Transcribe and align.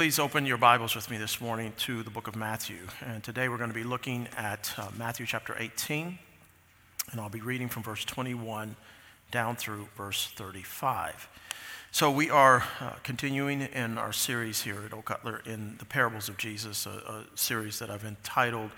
Please 0.00 0.18
open 0.18 0.46
your 0.46 0.56
Bibles 0.56 0.96
with 0.96 1.10
me 1.10 1.18
this 1.18 1.42
morning 1.42 1.74
to 1.80 2.02
the 2.02 2.08
book 2.08 2.26
of 2.26 2.34
Matthew. 2.34 2.86
And 3.04 3.22
today 3.22 3.50
we're 3.50 3.58
going 3.58 3.68
to 3.68 3.74
be 3.74 3.84
looking 3.84 4.28
at 4.34 4.72
uh, 4.78 4.88
Matthew 4.96 5.26
chapter 5.26 5.54
18, 5.58 6.18
and 7.12 7.20
I'll 7.20 7.28
be 7.28 7.42
reading 7.42 7.68
from 7.68 7.82
verse 7.82 8.02
21 8.06 8.76
down 9.30 9.56
through 9.56 9.88
verse 9.98 10.32
35. 10.36 11.28
So 11.90 12.10
we 12.10 12.30
are 12.30 12.64
uh, 12.80 12.92
continuing 13.02 13.60
in 13.60 13.98
our 13.98 14.10
series 14.10 14.62
here 14.62 14.80
at 14.86 14.94
Oak 14.94 15.04
Cutler 15.04 15.42
in 15.44 15.76
the 15.76 15.84
parables 15.84 16.30
of 16.30 16.38
Jesus, 16.38 16.86
a, 16.86 16.90
a, 16.90 17.24
series 17.36 17.78
that 17.80 17.90
I've 17.90 18.06
entitled 18.06 18.70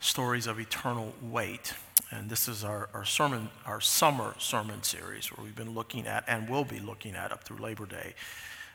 Stories 0.00 0.46
of 0.46 0.58
Eternal 0.58 1.12
Weight. 1.20 1.74
And 2.10 2.30
this 2.30 2.48
is 2.48 2.64
our, 2.64 2.88
our 2.94 3.04
sermon, 3.04 3.50
our 3.66 3.82
summer 3.82 4.34
sermon 4.38 4.82
series 4.82 5.26
where 5.26 5.44
we've 5.44 5.54
been 5.54 5.74
looking 5.74 6.06
at 6.06 6.24
and 6.26 6.48
will 6.48 6.64
be 6.64 6.80
looking 6.80 7.14
at 7.14 7.30
up 7.30 7.44
through 7.44 7.58
Labor 7.58 7.84
Day 7.84 8.14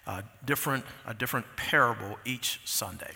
a 0.07 0.23
different, 0.45 0.85
a 1.05 1.13
different 1.13 1.45
parable 1.57 2.17
each 2.25 2.61
Sunday. 2.65 3.11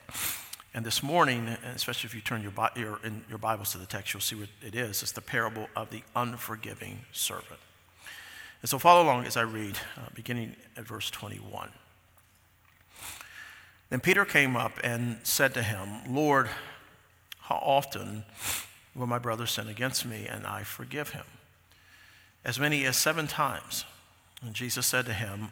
And 0.74 0.86
this 0.86 1.02
morning, 1.02 1.48
especially 1.76 2.08
if 2.08 2.14
you 2.14 2.22
turn 2.22 2.42
your, 2.44 2.54
your, 2.76 3.00
in 3.04 3.24
your 3.30 3.38
Bibles 3.38 3.72
to 3.72 3.78
the 3.78 3.86
text, 3.86 4.14
you'll 4.14 4.22
see 4.22 4.36
what 4.36 4.50
it 4.66 4.76
is. 4.76 5.02
It's 5.02 5.12
the 5.12 5.22
parable 5.22 5.68
of 5.76 5.90
the 5.90 6.04
unforgiving 6.16 7.00
servant. 7.12 7.60
And 8.62 8.70
so 8.70 8.78
follow 8.78 9.04
along 9.04 9.26
as 9.26 9.38
I 9.38 9.42
read, 9.42 9.78
uh, 9.98 10.10
beginning 10.14 10.56
at 10.78 10.86
verse 10.86 11.10
21. 11.10 11.70
Then 13.90 14.00
Peter 14.00 14.24
came 14.24 14.56
up 14.56 14.74
and 14.84 15.18
said 15.24 15.54
to 15.56 15.64
him, 15.64 16.02
Lord, 16.08 16.50
how 17.42 17.56
often 17.56 18.24
will 18.96 19.08
my 19.08 19.20
brother 19.20 19.46
sin 19.46 19.68
against 19.68 20.06
me 20.06 20.28
and 20.28 20.46
I 20.46 20.64
forgive 20.64 21.10
him? 21.10 21.26
As 22.46 22.60
many 22.60 22.86
as 22.86 22.96
seven 22.98 23.28
times. 23.28 23.84
And 24.42 24.54
Jesus 24.54 24.88
said 24.88 25.06
to 25.08 25.14
him, 25.14 25.52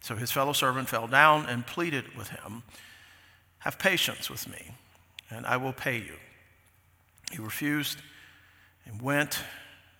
So 0.00 0.16
his 0.16 0.30
fellow 0.30 0.52
servant 0.52 0.88
fell 0.88 1.06
down 1.06 1.46
and 1.46 1.66
pleaded 1.66 2.16
with 2.16 2.28
him, 2.28 2.62
Have 3.60 3.78
patience 3.78 4.30
with 4.30 4.48
me, 4.48 4.72
and 5.30 5.46
I 5.46 5.56
will 5.56 5.72
pay 5.72 5.98
you. 5.98 6.16
He 7.30 7.38
refused 7.38 7.98
and 8.86 9.00
went, 9.00 9.38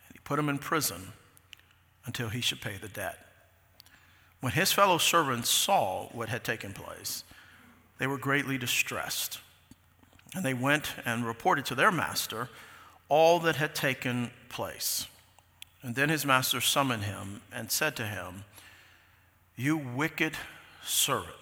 and 0.09 0.15
he 0.15 0.19
put 0.25 0.39
him 0.39 0.49
in 0.49 0.59
prison 0.59 1.13
until 2.07 2.29
he 2.29 2.41
should 2.41 2.61
pay 2.61 2.77
the 2.77 2.89
debt. 2.89 3.19
When 4.41 4.53
his 4.53 4.73
fellow 4.73 4.99
servants 4.99 5.51
saw 5.51 6.07
what 6.13 6.31
had 6.31 6.45
taken 6.45 6.73
place, 6.73 7.25
they 7.99 8.07
were 8.07 8.19
greatly 8.19 8.57
distressed. 8.57 9.41
And 10.35 10.45
they 10.45 10.55
went 10.55 10.95
and 11.05 11.27
reported 11.27 11.67
to 11.67 11.75
their 11.75 11.93
master 11.93 12.49
all 13.09 13.39
that 13.41 13.57
had 13.57 13.75
taken 13.75 14.31
place. 14.49 15.07
And 15.83 15.95
then 15.95 16.09
his 16.09 16.25
master 16.25 16.61
summoned 16.61 17.05
him 17.05 17.43
and 17.53 17.71
said 17.71 17.97
to 17.97 18.07
him, 18.07 18.45
you 19.61 19.77
wicked 19.77 20.35
servant, 20.83 21.35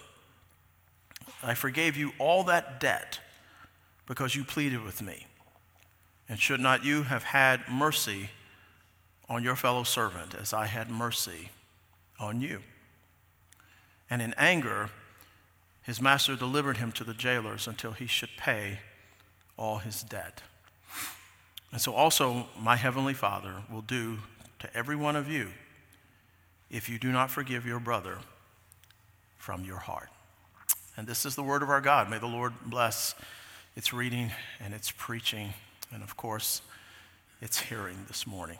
I 1.41 1.53
forgave 1.53 1.95
you 1.95 2.11
all 2.19 2.43
that 2.45 2.79
debt 2.79 3.19
because 4.07 4.35
you 4.35 4.43
pleaded 4.43 4.83
with 4.83 5.01
me. 5.01 5.25
And 6.27 6.39
should 6.39 6.59
not 6.59 6.83
you 6.83 7.03
have 7.03 7.23
had 7.23 7.61
mercy 7.69 8.29
on 9.29 9.43
your 9.43 9.55
fellow 9.55 9.83
servant 9.83 10.35
as 10.35 10.53
I 10.53 10.65
had 10.65 10.89
mercy 10.89 11.49
on 12.19 12.41
you? 12.41 12.59
And 14.09 14.21
in 14.21 14.33
anger, 14.37 14.89
his 15.83 16.01
master 16.01 16.35
delivered 16.35 16.77
him 16.77 16.91
to 16.93 17.03
the 17.03 17.13
jailers 17.13 17.67
until 17.67 17.93
he 17.93 18.05
should 18.05 18.29
pay 18.37 18.79
all 19.57 19.77
his 19.77 20.03
debt. 20.03 20.41
And 21.71 21.79
so 21.79 21.93
also 21.93 22.47
my 22.59 22.75
heavenly 22.75 23.13
Father 23.13 23.53
will 23.71 23.81
do 23.81 24.19
to 24.59 24.75
every 24.75 24.95
one 24.95 25.15
of 25.15 25.29
you 25.29 25.49
if 26.69 26.89
you 26.89 26.99
do 26.99 27.11
not 27.11 27.31
forgive 27.31 27.65
your 27.65 27.79
brother 27.79 28.19
from 29.37 29.63
your 29.63 29.77
heart. 29.77 30.09
And 30.97 31.07
this 31.07 31.25
is 31.25 31.35
the 31.35 31.43
word 31.43 31.63
of 31.63 31.69
our 31.69 31.81
God. 31.81 32.09
May 32.09 32.19
the 32.19 32.27
Lord 32.27 32.53
bless 32.65 33.15
its 33.75 33.93
reading 33.93 34.31
and 34.59 34.73
its 34.73 34.91
preaching, 34.91 35.53
and 35.93 36.03
of 36.03 36.17
course, 36.17 36.61
its 37.41 37.59
hearing 37.59 37.97
this 38.07 38.27
morning. 38.27 38.57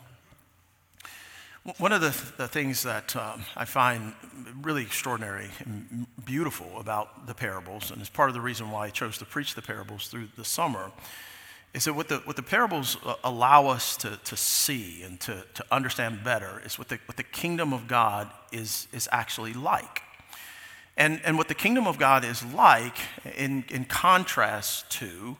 One 1.77 1.91
of 1.91 1.99
the, 1.99 2.15
the 2.37 2.47
things 2.47 2.83
that 2.83 3.15
um, 3.15 3.43
I 3.55 3.65
find 3.65 4.13
really 4.61 4.81
extraordinary 4.81 5.49
and 5.65 6.07
beautiful 6.23 6.79
about 6.79 7.27
the 7.27 7.33
parables, 7.33 7.91
and 7.91 8.01
is 8.01 8.09
part 8.09 8.29
of 8.29 8.33
the 8.33 8.41
reason 8.41 8.71
why 8.71 8.87
I 8.87 8.89
chose 8.89 9.17
to 9.17 9.25
preach 9.25 9.55
the 9.55 9.61
parables 9.61 10.07
through 10.07 10.29
the 10.37 10.45
summer, 10.45 10.91
is 11.73 11.85
that 11.85 11.93
what 11.93 12.07
the, 12.07 12.17
what 12.17 12.35
the 12.35 12.43
parables 12.43 12.97
uh, 13.05 13.15
allow 13.23 13.67
us 13.67 13.95
to, 13.97 14.19
to 14.23 14.35
see 14.35 15.03
and 15.03 15.19
to, 15.21 15.43
to 15.53 15.63
understand 15.71 16.23
better 16.23 16.61
is 16.65 16.79
what 16.79 16.89
the, 16.89 16.99
what 17.05 17.17
the 17.17 17.23
kingdom 17.23 17.73
of 17.73 17.87
God 17.87 18.29
is, 18.51 18.87
is 18.91 19.07
actually 19.11 19.53
like. 19.53 20.01
And, 20.97 21.21
and 21.23 21.37
what 21.37 21.47
the 21.47 21.55
kingdom 21.55 21.87
of 21.87 21.97
God 21.97 22.25
is 22.25 22.43
like, 22.53 22.97
in, 23.37 23.63
in 23.69 23.85
contrast 23.85 24.89
to 24.93 25.37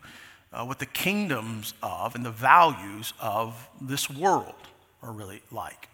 uh, 0.54 0.64
what 0.66 0.80
the 0.80 0.86
kingdoms 0.86 1.74
of 1.84 2.16
and 2.16 2.26
the 2.26 2.32
values 2.32 3.14
of 3.20 3.68
this 3.82 4.10
world 4.10 4.56
are 5.04 5.12
really 5.12 5.42
like. 5.52 5.90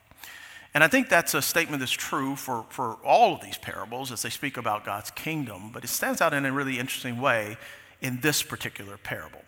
And 0.73 0.83
I 0.83 0.89
think 0.89 1.07
that's 1.07 1.33
a 1.33 1.41
statement 1.41 1.79
that's 1.79 1.91
true 1.91 2.35
for, 2.35 2.65
for 2.69 2.97
all 3.03 3.33
of 3.33 3.41
these 3.41 3.57
parables 3.57 4.11
as 4.11 4.21
they 4.21 4.29
speak 4.29 4.57
about 4.57 4.83
God's 4.83 5.09
kingdom, 5.11 5.71
but 5.73 5.85
it 5.85 5.87
stands 5.87 6.21
out 6.21 6.33
in 6.33 6.45
a 6.45 6.51
really 6.51 6.77
interesting 6.77 7.21
way 7.21 7.55
in 8.01 8.19
this 8.19 8.43
particular 8.43 8.97
parable. 8.97 9.41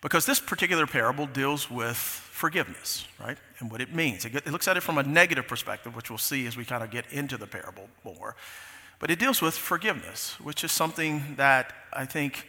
Because 0.00 0.26
this 0.26 0.38
particular 0.38 0.86
parable 0.86 1.26
deals 1.26 1.70
with 1.70 1.96
forgiveness, 1.96 3.06
right? 3.20 3.36
And 3.58 3.70
what 3.70 3.80
it 3.80 3.92
means. 3.92 4.24
It, 4.24 4.46
looks 4.46 4.68
at 4.68 4.76
it 4.76 4.82
from 4.82 4.98
a 4.98 5.02
negative 5.02 5.48
perspective, 5.48 5.96
which 5.96 6.08
we'll 6.08 6.18
see 6.18 6.46
as 6.46 6.56
we 6.56 6.64
kind 6.64 6.84
of 6.84 6.90
get 6.90 7.10
into 7.10 7.36
the 7.36 7.46
parable 7.46 7.88
more. 8.04 8.36
But 9.00 9.10
it 9.10 9.18
deals 9.18 9.42
with 9.42 9.56
forgiveness, 9.56 10.38
which 10.40 10.62
is 10.62 10.70
something 10.70 11.34
that 11.36 11.72
I 11.92 12.04
think 12.04 12.48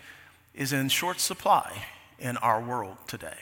is 0.54 0.74
in 0.74 0.90
short 0.90 1.20
supply 1.20 1.86
in 2.20 2.38
our 2.38 2.62
world 2.62 2.98
today. 3.08 3.38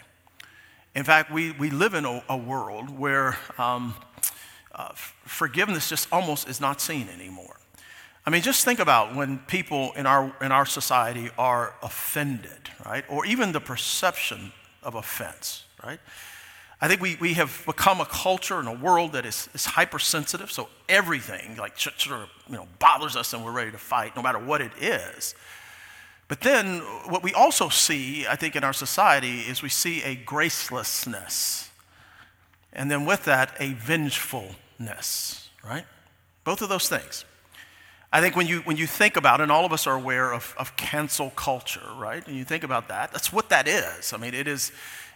In 0.96 1.04
fact, 1.04 1.32
we, 1.32 1.52
we 1.52 1.70
live 1.70 1.94
in 1.94 2.06
a, 2.06 2.24
a 2.30 2.38
world 2.38 2.90
where 2.90 3.38
um, 3.58 3.94
uh, 4.74 4.94
forgiveness 4.94 5.90
just 5.90 6.08
almost 6.12 6.48
is 6.48 6.62
not 6.62 6.80
seen 6.80 7.10
anymore. 7.10 7.58
I 8.28 8.30
mean, 8.30 8.42
just 8.42 8.66
think 8.66 8.80
about 8.80 9.16
when 9.16 9.40
people 9.48 9.94
in 9.96 10.06
our, 10.06 10.36
in 10.42 10.52
our 10.52 10.66
society 10.66 11.30
are 11.38 11.74
offended, 11.82 12.70
right? 12.86 13.06
Or 13.08 13.26
even 13.26 13.54
the 13.54 13.62
perception 13.62 14.52
of 14.84 14.96
offense, 14.96 15.64
right? 15.82 16.02
I 16.82 16.90
think 16.90 17.00
we, 17.00 17.16
we 17.22 17.36
have 17.36 17.64
become 17.66 18.02
a 18.02 18.06
culture 18.06 18.60
and 18.60 18.68
a 18.68 18.74
world 18.74 19.14
that 19.14 19.26
is, 19.26 19.48
is 19.54 19.64
hypersensitive, 19.64 20.52
so 20.52 20.68
everything 20.90 21.56
like 21.56 21.80
sort 21.80 22.12
of 22.12 22.30
you 22.50 22.56
know, 22.56 22.68
bothers 22.80 23.16
us 23.16 23.34
and 23.34 23.46
we're 23.46 23.54
ready 23.54 23.72
to 23.72 23.78
fight, 23.78 24.14
no 24.18 24.22
matter 24.22 24.40
what 24.40 24.60
it 24.60 24.74
is. 24.78 25.34
But 26.28 26.42
then 26.42 26.80
what 27.06 27.24
we 27.24 27.34
also 27.34 27.70
see, 27.70 28.28
I 28.28 28.36
think, 28.36 28.58
in 28.58 28.64
our 28.66 28.74
society 28.74 29.40
is 29.40 29.62
we 29.62 29.70
see 29.70 30.04
a 30.04 30.18
gracelessness. 30.18 31.70
And 32.74 32.92
then 32.92 33.06
with 33.06 33.24
that, 33.24 33.56
a 33.58 33.72
vengefulness, 33.72 35.50
right? 35.64 35.86
Both 36.44 36.62
of 36.62 36.68
those 36.68 36.90
things. 36.90 37.24
I 38.12 38.22
think 38.22 38.36
when 38.36 38.48
you, 38.48 38.60
when 38.62 38.78
you 38.78 38.88
think 38.88 39.18
about 39.18 39.42
and 39.42 39.52
all 39.52 39.66
of 39.66 39.74
us 39.74 39.86
are 39.86 39.96
aware 39.96 40.34
of, 40.34 40.56
of 40.58 40.76
cancel 40.78 41.32
culture, 41.32 41.82
right? 41.98 42.26
And 42.26 42.38
you 42.38 42.46
think 42.46 42.64
about 42.64 42.88
that, 42.88 43.12
that's 43.12 43.34
what 43.34 43.50
that 43.50 43.68
is. 43.68 44.14
I 44.14 44.18
mean, 44.18 44.34
it 44.34 44.48
is, 44.48 44.72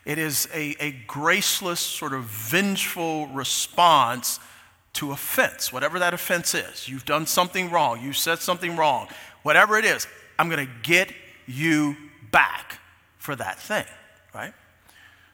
it 0.05 0.17
is 0.17 0.47
a, 0.53 0.75
a 0.79 0.91
graceless, 1.07 1.79
sort 1.79 2.13
of 2.13 2.23
vengeful 2.23 3.27
response 3.27 4.39
to 4.93 5.11
offense, 5.11 5.71
whatever 5.71 5.99
that 5.99 6.13
offense 6.13 6.53
is. 6.53 6.89
You've 6.89 7.05
done 7.05 7.25
something 7.25 7.71
wrong, 7.71 8.01
you 8.01 8.11
said 8.11 8.39
something 8.39 8.75
wrong, 8.75 9.07
whatever 9.43 9.77
it 9.77 9.85
is. 9.85 10.05
I'm 10.38 10.49
going 10.49 10.65
to 10.65 10.73
get 10.83 11.13
you 11.47 11.95
back 12.31 12.79
for 13.17 13.35
that 13.38 13.57
thing, 13.57 13.85
right? 14.33 14.53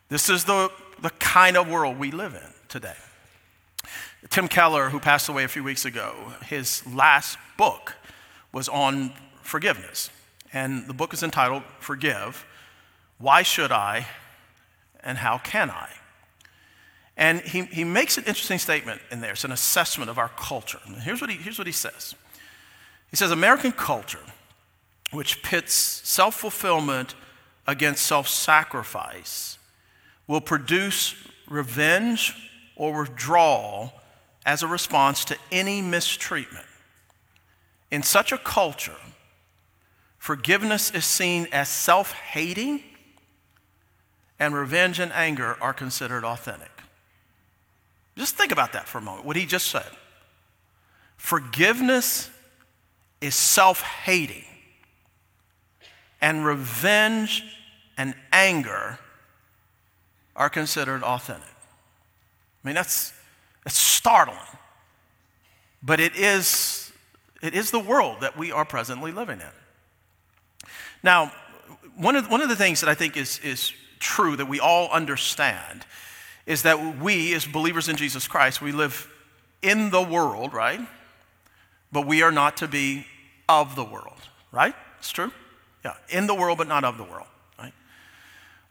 This 0.10 0.30
is 0.30 0.44
the, 0.44 0.72
the 1.02 1.10
kind 1.12 1.58
of 1.58 1.68
world 1.68 1.98
we 1.98 2.12
live 2.12 2.36
in 2.36 2.54
today. 2.70 2.94
Tim 4.30 4.48
Keller, 4.48 4.90
who 4.90 5.00
passed 5.00 5.30
away 5.30 5.44
a 5.44 5.48
few 5.48 5.64
weeks 5.64 5.86
ago, 5.86 6.14
his 6.46 6.86
last 6.88 7.38
book 7.58 7.96
was 8.52 8.68
on 8.68 9.14
forgiveness. 9.42 10.10
And 10.54 10.88
the 10.88 10.94
book 10.94 11.14
is 11.14 11.24
entitled 11.24 11.64
Forgive 11.80 12.46
Why 13.18 13.44
Should 13.44 13.72
I 13.72 14.08
and 15.04 15.18
How 15.18 15.38
Can 15.38 15.70
I? 15.70 15.90
And 17.16 17.42
he, 17.42 17.64
he 17.64 17.84
makes 17.84 18.18
an 18.18 18.26
interesting 18.26 18.60
statement 18.60 19.02
in 19.12 19.22
there. 19.22 19.32
It's 19.32 19.44
an 19.44 19.52
assessment 19.52 20.10
of 20.10 20.18
our 20.18 20.30
culture. 20.30 20.80
Here's 21.02 21.20
what 21.20 21.30
he, 21.30 21.38
here's 21.38 21.58
what 21.58 21.68
he 21.68 21.74
says 21.74 22.16
He 23.10 23.16
says, 23.16 23.32
American 23.32 23.72
culture, 23.72 24.24
which 25.12 25.42
pits 25.42 25.74
self 25.74 26.36
fulfillment 26.36 27.16
against 27.66 28.06
self 28.06 28.28
sacrifice, 28.28 29.58
will 30.28 30.42
produce 30.42 31.16
revenge 31.48 32.36
or 32.76 33.02
withdrawal 33.02 33.94
as 34.48 34.64
a 34.64 34.68
response 34.68 35.26
to 35.26 35.38
any 35.52 35.82
mistreatment. 35.82 36.66
In 37.92 38.02
such 38.02 38.32
a 38.32 38.38
culture, 38.38 38.96
forgiveness 40.18 40.90
is 40.92 41.04
seen 41.04 41.48
as 41.52 41.68
self 41.68 42.14
hating, 42.14 42.82
and 44.40 44.56
revenge 44.56 45.00
and 45.00 45.12
anger 45.12 45.58
are 45.62 45.74
considered 45.74 46.24
authentic. 46.24 46.72
Just 48.16 48.36
think 48.36 48.52
about 48.52 48.72
that 48.74 48.88
for 48.88 48.98
a 48.98 49.02
moment, 49.02 49.26
what 49.26 49.36
he 49.36 49.46
just 49.46 49.68
said. 49.68 49.86
Forgiveness 51.18 52.30
is 53.20 53.36
self 53.36 53.82
hating, 53.82 54.46
and 56.22 56.46
revenge 56.46 57.44
and 57.98 58.16
anger 58.32 58.98
are 60.38 60.50
considered 60.50 61.04
authentic. 61.04 61.50
I 62.64 62.68
mean, 62.68 62.76
that's, 62.76 63.12
that's 63.68 63.78
startling. 63.78 64.38
But 65.84 66.00
it 66.00 66.16
is, 66.16 66.90
it 67.42 67.54
is 67.54 67.70
the 67.70 67.80
world 67.80 68.22
that 68.22 68.38
we 68.38 68.50
are 68.50 68.64
presently 68.64 69.12
living 69.12 69.42
in. 69.42 70.70
Now, 71.04 71.34
one 71.98 72.16
of, 72.16 72.32
one 72.32 72.40
of 72.40 72.48
the 72.48 72.56
things 72.56 72.80
that 72.80 72.90
I 72.90 72.94
think 72.94 73.18
is, 73.18 73.40
is 73.40 73.74
true 74.00 74.38
that 74.38 74.46
we 74.46 74.62
all 74.62 74.90
understand 74.90 75.86
is 76.46 76.64
that 76.64 77.02
we, 77.02 77.34
as 77.34 77.46
believers 77.46 77.90
in 77.90 77.98
Jesus 77.98 78.26
Christ, 78.26 78.62
we 78.62 78.72
live 78.72 79.12
in 79.62 79.90
the 79.90 80.02
world, 80.02 80.54
right? 80.54 80.80
But 81.92 82.08
we 82.08 82.22
are 82.22 82.32
not 82.32 82.56
to 82.58 82.70
be 82.70 83.06
of 83.50 83.76
the 83.76 83.84
world, 83.84 84.22
right? 84.54 84.76
It's 85.00 85.12
true? 85.12 85.34
Yeah, 85.84 85.96
in 86.08 86.26
the 86.26 86.36
world, 86.36 86.58
but 86.58 86.70
not 86.70 86.86
of 86.86 86.98
the 86.98 87.04
world, 87.04 87.28
right? 87.60 87.74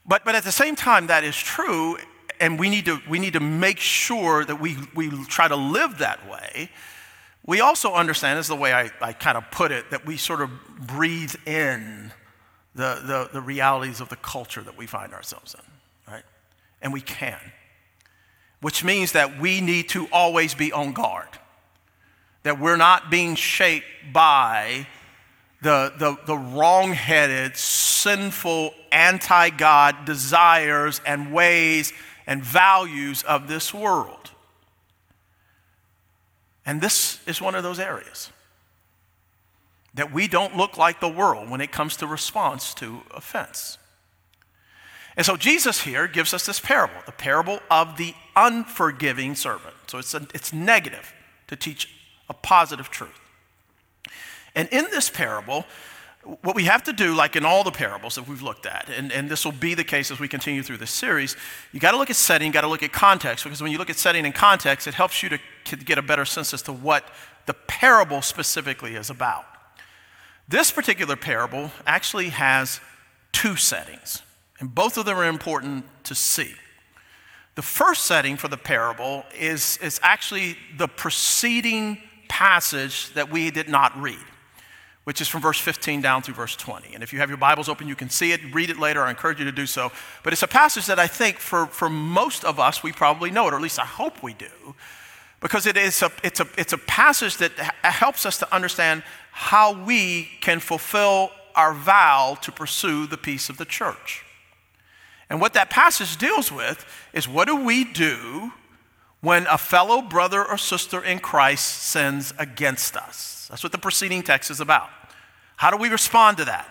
But, 0.06 0.24
but 0.24 0.34
at 0.34 0.44
the 0.44 0.52
same 0.52 0.74
time, 0.74 1.08
that 1.08 1.22
is 1.22 1.36
true, 1.36 1.98
and 2.40 2.58
we 2.58 2.68
need 2.68 2.86
to, 2.86 3.00
we 3.08 3.18
need 3.18 3.34
to 3.34 3.40
make 3.40 3.78
sure 3.78 4.44
that 4.44 4.60
we, 4.60 4.76
we 4.94 5.10
try 5.24 5.48
to 5.48 5.56
live 5.56 5.98
that 5.98 6.28
way. 6.28 6.70
We 7.44 7.60
also 7.60 7.94
understand, 7.94 8.38
is 8.38 8.48
the 8.48 8.56
way 8.56 8.72
I, 8.72 8.90
I 9.00 9.12
kind 9.12 9.36
of 9.36 9.50
put 9.50 9.70
it, 9.72 9.90
that 9.90 10.04
we 10.04 10.16
sort 10.16 10.40
of 10.40 10.50
breathe 10.78 11.34
in 11.46 12.12
the, 12.74 13.00
the, 13.04 13.30
the 13.32 13.40
realities 13.40 14.00
of 14.00 14.08
the 14.08 14.16
culture 14.16 14.62
that 14.62 14.76
we 14.76 14.86
find 14.86 15.12
ourselves 15.12 15.54
in, 15.54 16.12
right? 16.12 16.24
And 16.82 16.92
we 16.92 17.00
can 17.00 17.38
which 18.60 18.82
means 18.82 19.12
that 19.12 19.38
we 19.38 19.60
need 19.60 19.88
to 19.90 20.08
always 20.12 20.54
be 20.54 20.72
on 20.72 20.92
guard, 20.92 21.28
that 22.42 22.58
we're 22.58 22.76
not 22.76 23.10
being 23.10 23.34
shaped 23.34 23.86
by 24.12 24.86
the, 25.62 25.92
the, 25.98 26.16
the 26.26 26.36
wrong 26.36 26.92
headed, 26.92 27.56
sinful, 27.56 28.72
anti 28.92 29.50
God 29.50 30.04
desires 30.04 31.00
and 31.06 31.32
ways 31.32 31.92
and 32.26 32.42
values 32.42 33.22
of 33.22 33.48
this 33.48 33.72
world. 33.72 34.30
And 36.64 36.80
this 36.80 37.20
is 37.26 37.40
one 37.40 37.54
of 37.54 37.62
those 37.62 37.78
areas 37.78 38.30
that 39.94 40.12
we 40.12 40.28
don't 40.28 40.56
look 40.56 40.76
like 40.76 41.00
the 41.00 41.08
world 41.08 41.48
when 41.48 41.60
it 41.60 41.72
comes 41.72 41.96
to 41.96 42.06
response 42.06 42.74
to 42.74 43.00
offense. 43.12 43.78
And 45.16 45.24
so 45.24 45.36
Jesus 45.36 45.80
here 45.80 46.06
gives 46.06 46.34
us 46.34 46.44
this 46.44 46.60
parable, 46.60 47.00
the 47.06 47.12
parable 47.12 47.60
of 47.70 47.96
the 47.96 48.14
unforgiving 48.34 49.34
servant. 49.34 49.74
So 49.86 49.98
it's, 49.98 50.12
a, 50.12 50.26
it's 50.34 50.52
negative 50.52 51.14
to 51.46 51.56
teach 51.56 51.88
a 52.28 52.34
positive 52.34 52.90
truth. 52.90 53.18
And 54.54 54.68
in 54.70 54.84
this 54.90 55.08
parable, 55.08 55.64
what 56.42 56.56
we 56.56 56.64
have 56.64 56.82
to 56.84 56.92
do, 56.92 57.14
like 57.14 57.36
in 57.36 57.44
all 57.44 57.62
the 57.62 57.70
parables 57.70 58.16
that 58.16 58.26
we've 58.26 58.42
looked 58.42 58.66
at, 58.66 58.88
and, 58.88 59.12
and 59.12 59.28
this 59.28 59.44
will 59.44 59.52
be 59.52 59.74
the 59.74 59.84
case 59.84 60.10
as 60.10 60.18
we 60.18 60.28
continue 60.28 60.62
through 60.62 60.78
this 60.78 60.90
series, 60.90 61.36
you 61.72 61.80
got 61.80 61.92
to 61.92 61.96
look 61.96 62.10
at 62.10 62.16
setting, 62.16 62.48
you 62.48 62.52
got 62.52 62.62
to 62.62 62.68
look 62.68 62.82
at 62.82 62.92
context, 62.92 63.44
because 63.44 63.62
when 63.62 63.70
you 63.70 63.78
look 63.78 63.90
at 63.90 63.96
setting 63.96 64.24
and 64.24 64.34
context, 64.34 64.86
it 64.86 64.94
helps 64.94 65.22
you 65.22 65.28
to, 65.28 65.38
to 65.64 65.76
get 65.76 65.98
a 65.98 66.02
better 66.02 66.24
sense 66.24 66.52
as 66.52 66.62
to 66.62 66.72
what 66.72 67.04
the 67.46 67.54
parable 67.54 68.22
specifically 68.22 68.96
is 68.96 69.08
about. 69.08 69.44
This 70.48 70.70
particular 70.70 71.16
parable 71.16 71.70
actually 71.86 72.30
has 72.30 72.80
two 73.32 73.56
settings. 73.56 74.22
And 74.58 74.74
both 74.74 74.96
of 74.96 75.04
them 75.04 75.18
are 75.18 75.24
important 75.24 75.84
to 76.04 76.14
see. 76.14 76.54
The 77.56 77.62
first 77.62 78.04
setting 78.04 78.36
for 78.36 78.48
the 78.48 78.56
parable 78.56 79.24
is, 79.38 79.78
is 79.82 80.00
actually 80.02 80.56
the 80.76 80.88
preceding 80.88 81.98
passage 82.28 83.12
that 83.14 83.30
we 83.30 83.50
did 83.50 83.68
not 83.68 83.98
read, 84.00 84.18
which 85.06 85.20
is 85.20 85.28
from 85.28 85.40
verse 85.40 85.60
15 85.60 86.00
down 86.00 86.20
through 86.20 86.34
verse 86.34 86.56
20. 86.56 86.92
And 86.92 87.00
if 87.00 87.12
you 87.12 87.20
have 87.20 87.30
your 87.30 87.38
Bibles 87.38 87.68
open, 87.68 87.86
you 87.86 87.94
can 87.94 88.10
see 88.10 88.32
it, 88.32 88.40
read 88.52 88.70
it 88.70 88.76
later. 88.76 89.02
I 89.02 89.10
encourage 89.10 89.38
you 89.38 89.44
to 89.44 89.52
do 89.52 89.64
so. 89.64 89.92
But 90.24 90.32
it's 90.32 90.42
a 90.42 90.48
passage 90.48 90.86
that 90.86 90.98
I 90.98 91.06
think 91.06 91.38
for, 91.38 91.66
for 91.66 91.88
most 91.88 92.44
of 92.44 92.58
us, 92.58 92.82
we 92.82 92.90
probably 92.90 93.30
know 93.30 93.46
it, 93.46 93.52
or 93.52 93.56
at 93.56 93.62
least 93.62 93.78
I 93.78 93.84
hope 93.84 94.20
we 94.20 94.34
do, 94.34 94.74
because 95.40 95.64
it 95.64 95.76
is 95.76 96.02
a, 96.02 96.10
it's, 96.24 96.40
a, 96.40 96.48
it's 96.58 96.72
a 96.72 96.78
passage 96.78 97.36
that 97.36 97.52
helps 97.84 98.26
us 98.26 98.36
to 98.38 98.52
understand 98.52 99.04
how 99.30 99.80
we 99.84 100.28
can 100.40 100.58
fulfill 100.58 101.30
our 101.54 101.72
vow 101.72 102.36
to 102.42 102.50
pursue 102.50 103.06
the 103.06 103.16
peace 103.16 103.48
of 103.48 103.58
the 103.58 103.64
church. 103.64 104.24
And 105.30 105.40
what 105.40 105.54
that 105.54 105.70
passage 105.70 106.16
deals 106.16 106.50
with 106.50 106.84
is 107.12 107.28
what 107.28 107.46
do 107.46 107.54
we 107.54 107.84
do 107.84 108.52
when 109.26 109.44
a 109.48 109.58
fellow 109.58 110.00
brother 110.00 110.44
or 110.44 110.56
sister 110.56 111.02
in 111.02 111.18
Christ 111.18 111.82
sins 111.82 112.32
against 112.38 112.96
us? 112.96 113.48
That's 113.50 113.64
what 113.64 113.72
the 113.72 113.78
preceding 113.78 114.22
text 114.22 114.52
is 114.52 114.60
about. 114.60 114.88
How 115.56 115.72
do 115.72 115.76
we 115.76 115.88
respond 115.88 116.36
to 116.36 116.44
that? 116.44 116.68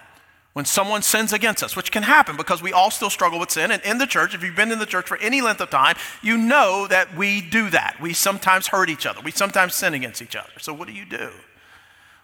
When 0.53 0.63
someone 0.63 1.01
sins 1.01 1.33
against 1.33 1.63
us, 1.63 1.75
which 1.75 1.91
can 1.91 2.03
happen 2.03 2.37
because 2.37 2.61
we 2.61 2.71
all 2.71 2.91
still 2.91 3.09
struggle 3.09 3.39
with 3.39 3.51
sin. 3.51 3.71
And 3.71 3.83
in 3.83 3.97
the 3.97 4.07
church, 4.07 4.33
if 4.33 4.41
you've 4.41 4.55
been 4.55 4.71
in 4.71 4.79
the 4.79 4.85
church 4.85 5.05
for 5.05 5.17
any 5.17 5.41
length 5.41 5.59
of 5.59 5.69
time, 5.69 5.97
you 6.21 6.37
know 6.37 6.87
that 6.87 7.17
we 7.17 7.41
do 7.41 7.69
that. 7.71 7.97
We 7.99 8.13
sometimes 8.13 8.67
hurt 8.67 8.89
each 8.89 9.05
other, 9.05 9.19
we 9.19 9.31
sometimes 9.31 9.75
sin 9.75 9.93
against 9.93 10.21
each 10.21 10.37
other. 10.37 10.57
So, 10.61 10.73
what 10.73 10.87
do 10.87 10.93
you 10.93 11.03
do? 11.03 11.31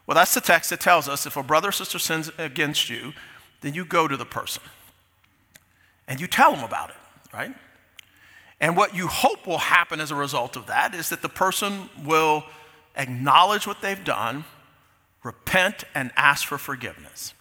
Well, 0.07 0.15
that's 0.15 0.33
the 0.33 0.39
text 0.39 0.69
that 0.69 0.79
tells 0.79 1.09
us 1.09 1.25
if 1.25 1.35
a 1.35 1.43
brother 1.43 1.67
or 1.67 1.73
sister 1.73 2.00
sins 2.00 2.31
against 2.38 2.89
you, 2.89 3.11
then 3.59 3.73
you 3.73 3.83
go 3.83 4.07
to 4.07 4.15
the 4.15 4.25
person 4.25 4.63
and 6.07 6.21
you 6.21 6.27
tell 6.27 6.55
them 6.55 6.63
about 6.63 6.91
it, 6.91 6.95
right? 7.33 7.53
And 8.62 8.77
what 8.77 8.96
you 8.96 9.08
hope 9.08 9.48
will 9.48 9.58
happen 9.58 10.00
as 10.00 10.12
a 10.12 10.15
result 10.15 10.56
of 10.56 10.68
that 10.68 10.94
is 10.94 11.10
that 11.10 11.24
the 11.24 11.30
person 11.30 11.89
will 12.06 12.46
acknowledge 12.96 13.65
what 13.65 13.82
they've 13.82 14.03
done, 14.03 14.46
repent, 15.24 15.84
and 15.96 16.12
ask 16.15 16.48
for 16.48 16.60
forgiveness. 16.60 17.34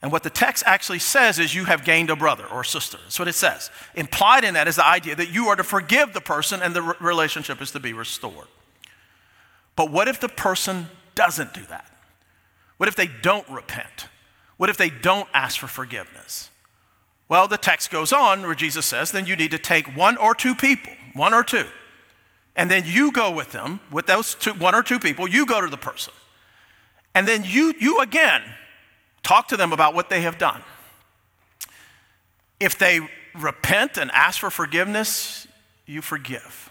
And 0.00 0.12
what 0.12 0.22
the 0.22 0.30
text 0.30 0.62
actually 0.66 1.00
says 1.00 1.38
is 1.38 1.54
you 1.54 1.64
have 1.64 1.84
gained 1.84 2.08
a 2.10 2.16
brother 2.16 2.46
or 2.46 2.64
sister. 2.64 2.98
That's 3.02 3.18
what 3.18 3.28
it 3.28 3.34
says. 3.34 3.70
Implied 3.94 4.44
in 4.44 4.54
that 4.54 4.68
is 4.68 4.76
the 4.76 4.86
idea 4.86 5.16
that 5.16 5.30
you 5.30 5.48
are 5.48 5.56
to 5.56 5.64
forgive 5.64 6.14
the 6.14 6.20
person 6.20 6.62
and 6.62 6.74
the 6.74 6.82
relationship 7.00 7.60
is 7.60 7.72
to 7.72 7.80
be 7.80 7.92
restored. 7.92 8.46
But 9.74 9.90
what 9.90 10.08
if 10.08 10.20
the 10.20 10.28
person 10.28 10.86
doesn't 11.16 11.52
do 11.52 11.66
that? 11.66 11.90
What 12.76 12.88
if 12.88 12.96
they 12.96 13.10
don't 13.20 13.48
repent? 13.50 14.06
What 14.56 14.70
if 14.70 14.76
they 14.76 14.90
don't 14.90 15.28
ask 15.34 15.58
for 15.58 15.66
forgiveness? 15.66 16.50
Well, 17.30 17.46
the 17.46 17.56
text 17.56 17.92
goes 17.92 18.12
on 18.12 18.42
where 18.42 18.56
Jesus 18.56 18.84
says, 18.84 19.12
then 19.12 19.24
you 19.24 19.36
need 19.36 19.52
to 19.52 19.58
take 19.58 19.96
one 19.96 20.16
or 20.16 20.34
two 20.34 20.52
people, 20.56 20.92
one 21.14 21.32
or 21.32 21.44
two, 21.44 21.64
and 22.56 22.68
then 22.68 22.82
you 22.84 23.12
go 23.12 23.30
with 23.30 23.52
them, 23.52 23.78
with 23.88 24.06
those 24.06 24.34
two, 24.34 24.52
one 24.54 24.74
or 24.74 24.82
two 24.82 24.98
people, 24.98 25.28
you 25.28 25.46
go 25.46 25.60
to 25.60 25.68
the 25.68 25.76
person. 25.76 26.12
And 27.14 27.28
then 27.28 27.44
you, 27.46 27.72
you 27.78 28.00
again 28.00 28.42
talk 29.22 29.46
to 29.48 29.56
them 29.56 29.72
about 29.72 29.94
what 29.94 30.10
they 30.10 30.22
have 30.22 30.38
done. 30.38 30.60
If 32.58 32.76
they 32.76 32.98
repent 33.36 33.96
and 33.96 34.10
ask 34.10 34.40
for 34.40 34.50
forgiveness, 34.50 35.46
you 35.86 36.02
forgive. 36.02 36.68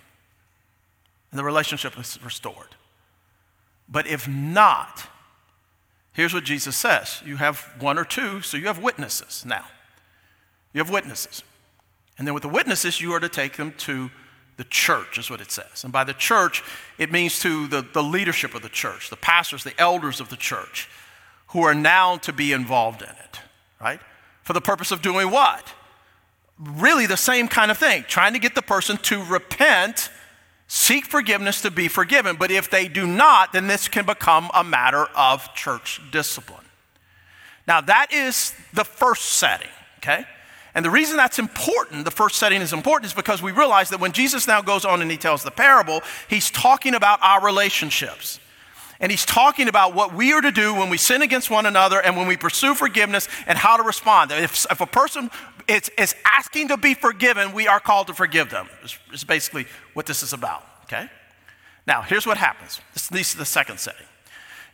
And 1.31 1.39
the 1.39 1.45
relationship 1.45 1.97
is 1.97 2.19
restored. 2.21 2.75
But 3.87 4.07
if 4.07 4.27
not, 4.27 5.07
here's 6.11 6.33
what 6.33 6.43
Jesus 6.43 6.75
says 6.75 7.23
you 7.25 7.37
have 7.37 7.65
one 7.79 7.97
or 7.97 8.03
two, 8.03 8.41
so 8.41 8.57
you 8.57 8.67
have 8.67 8.83
witnesses 8.83 9.45
now. 9.45 9.63
You 10.73 10.79
have 10.79 10.89
witnesses. 10.89 11.43
And 12.17 12.27
then 12.27 12.33
with 12.33 12.43
the 12.43 12.49
witnesses, 12.49 12.99
you 12.99 13.13
are 13.13 13.19
to 13.19 13.29
take 13.29 13.57
them 13.57 13.73
to 13.79 14.11
the 14.57 14.65
church, 14.65 15.17
is 15.17 15.29
what 15.29 15.39
it 15.39 15.51
says. 15.51 15.85
And 15.85 15.93
by 15.93 16.03
the 16.03 16.13
church, 16.13 16.61
it 16.97 17.11
means 17.11 17.39
to 17.39 17.67
the, 17.67 17.81
the 17.81 18.03
leadership 18.03 18.53
of 18.53 18.61
the 18.61 18.69
church, 18.69 19.09
the 19.09 19.15
pastors, 19.15 19.63
the 19.63 19.79
elders 19.79 20.19
of 20.19 20.29
the 20.29 20.35
church, 20.35 20.89
who 21.47 21.63
are 21.63 21.73
now 21.73 22.17
to 22.17 22.33
be 22.33 22.51
involved 22.51 23.01
in 23.01 23.07
it, 23.07 23.39
right? 23.79 24.01
For 24.43 24.51
the 24.51 24.61
purpose 24.61 24.91
of 24.91 25.01
doing 25.01 25.31
what? 25.31 25.73
Really 26.59 27.05
the 27.05 27.15
same 27.15 27.47
kind 27.47 27.71
of 27.71 27.77
thing, 27.77 28.03
trying 28.07 28.33
to 28.33 28.39
get 28.39 28.53
the 28.53 28.61
person 28.61 28.97
to 28.97 29.23
repent, 29.23 30.11
seek 30.67 31.05
forgiveness 31.05 31.61
to 31.61 31.71
be 31.71 31.87
forgiven. 31.87 32.35
But 32.35 32.51
if 32.51 32.69
they 32.69 32.89
do 32.89 33.07
not, 33.07 33.53
then 33.53 33.67
this 33.67 33.87
can 33.87 34.05
become 34.05 34.51
a 34.53 34.63
matter 34.63 35.05
of 35.15 35.53
church 35.55 36.01
discipline. 36.11 36.65
Now, 37.65 37.79
that 37.79 38.11
is 38.11 38.53
the 38.73 38.83
first 38.83 39.23
setting, 39.23 39.69
okay? 39.99 40.25
And 40.75 40.85
the 40.85 40.89
reason 40.89 41.17
that's 41.17 41.39
important, 41.39 42.05
the 42.05 42.11
first 42.11 42.37
setting 42.37 42.61
is 42.61 42.73
important, 42.73 43.07
is 43.07 43.13
because 43.13 43.41
we 43.41 43.51
realize 43.51 43.89
that 43.89 43.99
when 43.99 44.11
Jesus 44.11 44.47
now 44.47 44.61
goes 44.61 44.85
on 44.85 45.01
and 45.01 45.09
he 45.09 45.17
tells 45.17 45.43
the 45.43 45.51
parable, 45.51 46.01
he's 46.29 46.51
talking 46.51 46.93
about 46.93 47.19
our 47.23 47.43
relationships. 47.43 48.39
And 48.99 49.11
he's 49.11 49.25
talking 49.25 49.69
about 49.69 49.95
what 49.95 50.13
we 50.13 50.33
are 50.33 50.41
to 50.41 50.51
do 50.51 50.75
when 50.75 50.89
we 50.89 50.97
sin 50.97 51.21
against 51.21 51.49
one 51.49 51.65
another 51.65 52.01
and 52.01 52.17
when 52.17 52.27
we 52.27 52.35
pursue 52.35 52.75
forgiveness 52.75 53.29
and 53.47 53.57
how 53.57 53.77
to 53.77 53.83
respond. 53.83 54.31
If, 54.31 54.65
if 54.69 54.81
a 54.81 54.85
person 54.85 55.31
is, 55.67 55.89
is 55.97 56.15
asking 56.25 56.67
to 56.67 56.77
be 56.77 56.93
forgiven, 56.93 57.53
we 57.53 57.67
are 57.67 57.79
called 57.79 58.07
to 58.07 58.13
forgive 58.13 58.49
them. 58.49 58.67
It's, 59.11 59.23
basically 59.23 59.67
what 59.93 60.05
this 60.05 60.21
is 60.21 60.33
about, 60.33 60.65
okay? 60.83 61.09
Now, 61.87 62.01
here's 62.01 62.27
what 62.27 62.37
happens. 62.37 62.81
This, 62.93 63.07
this 63.07 63.29
is 63.31 63.35
the 63.35 63.45
second 63.45 63.79
setting. 63.79 64.05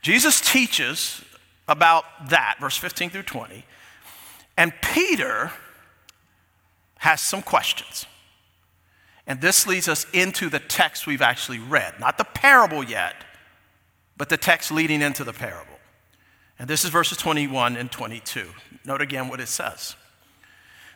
Jesus 0.02 0.42
teaches 0.42 1.24
about 1.68 2.04
that, 2.30 2.58
verse 2.60 2.78
15 2.78 3.12
through 3.12 3.24
20. 3.24 3.64
And 4.58 4.74
Peter 4.82 5.52
has 7.00 7.22
some 7.22 7.42
questions. 7.42 8.06
And 9.28 9.42
this 9.42 9.66
leads 9.66 9.88
us 9.88 10.06
into 10.14 10.50
the 10.50 10.60
text 10.60 11.08
we've 11.08 11.22
actually 11.22 11.60
read, 11.60 12.00
not 12.00 12.18
the 12.18 12.24
parable 12.24 12.84
yet, 12.84 13.16
but 14.18 14.30
the 14.30 14.38
text 14.38 14.72
leading 14.72 15.02
into 15.02 15.24
the 15.24 15.34
parable. 15.34 15.80
And 16.60 16.70
this 16.70 16.84
is 16.86 16.90
verses 16.90 17.18
21 17.18 17.76
and 17.76 17.92
22. 17.92 18.48
Note 18.86 19.02
again 19.02 19.28
what 19.28 19.40
it 19.40 19.48
says. 19.48 19.96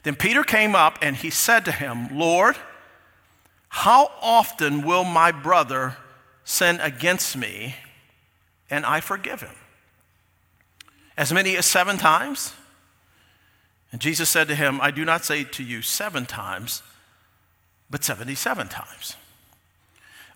Then 0.04 0.16
Peter 0.16 0.44
came 0.44 0.76
up 0.76 1.00
and 1.02 1.16
he 1.16 1.30
said 1.30 1.66
to 1.66 1.72
him, 1.72 2.08
Lord, 2.18 2.56
how 3.68 4.12
often 4.22 4.84
will 4.84 5.04
my 5.04 5.32
brother 5.32 5.98
sin 6.44 6.80
against 6.82 7.36
me 7.36 7.76
and 8.70 8.86
I 8.86 9.02
forgive 9.02 9.42
him? 9.42 9.56
As 11.18 11.34
many 11.34 11.58
as 11.58 11.66
seven 11.66 11.98
times? 11.98 12.54
And 13.92 14.00
Jesus 14.00 14.30
said 14.30 14.48
to 14.48 14.56
him, 14.56 14.80
I 14.82 14.92
do 14.92 15.04
not 15.04 15.26
say 15.26 15.44
to 15.44 15.64
you 15.64 15.82
seven 15.82 16.26
times, 16.26 16.84
but 17.90 18.04
77 18.04 18.68
times. 18.68 19.16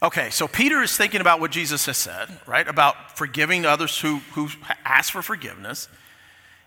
Okay, 0.01 0.31
so 0.31 0.47
Peter 0.47 0.81
is 0.81 0.97
thinking 0.97 1.21
about 1.21 1.39
what 1.39 1.51
Jesus 1.51 1.85
has 1.85 1.97
said, 1.97 2.27
right? 2.45 2.67
About 2.67 3.17
forgiving 3.17 3.65
others 3.65 3.97
who, 3.99 4.17
who 4.33 4.49
ask 4.83 5.13
for 5.13 5.21
forgiveness. 5.21 5.87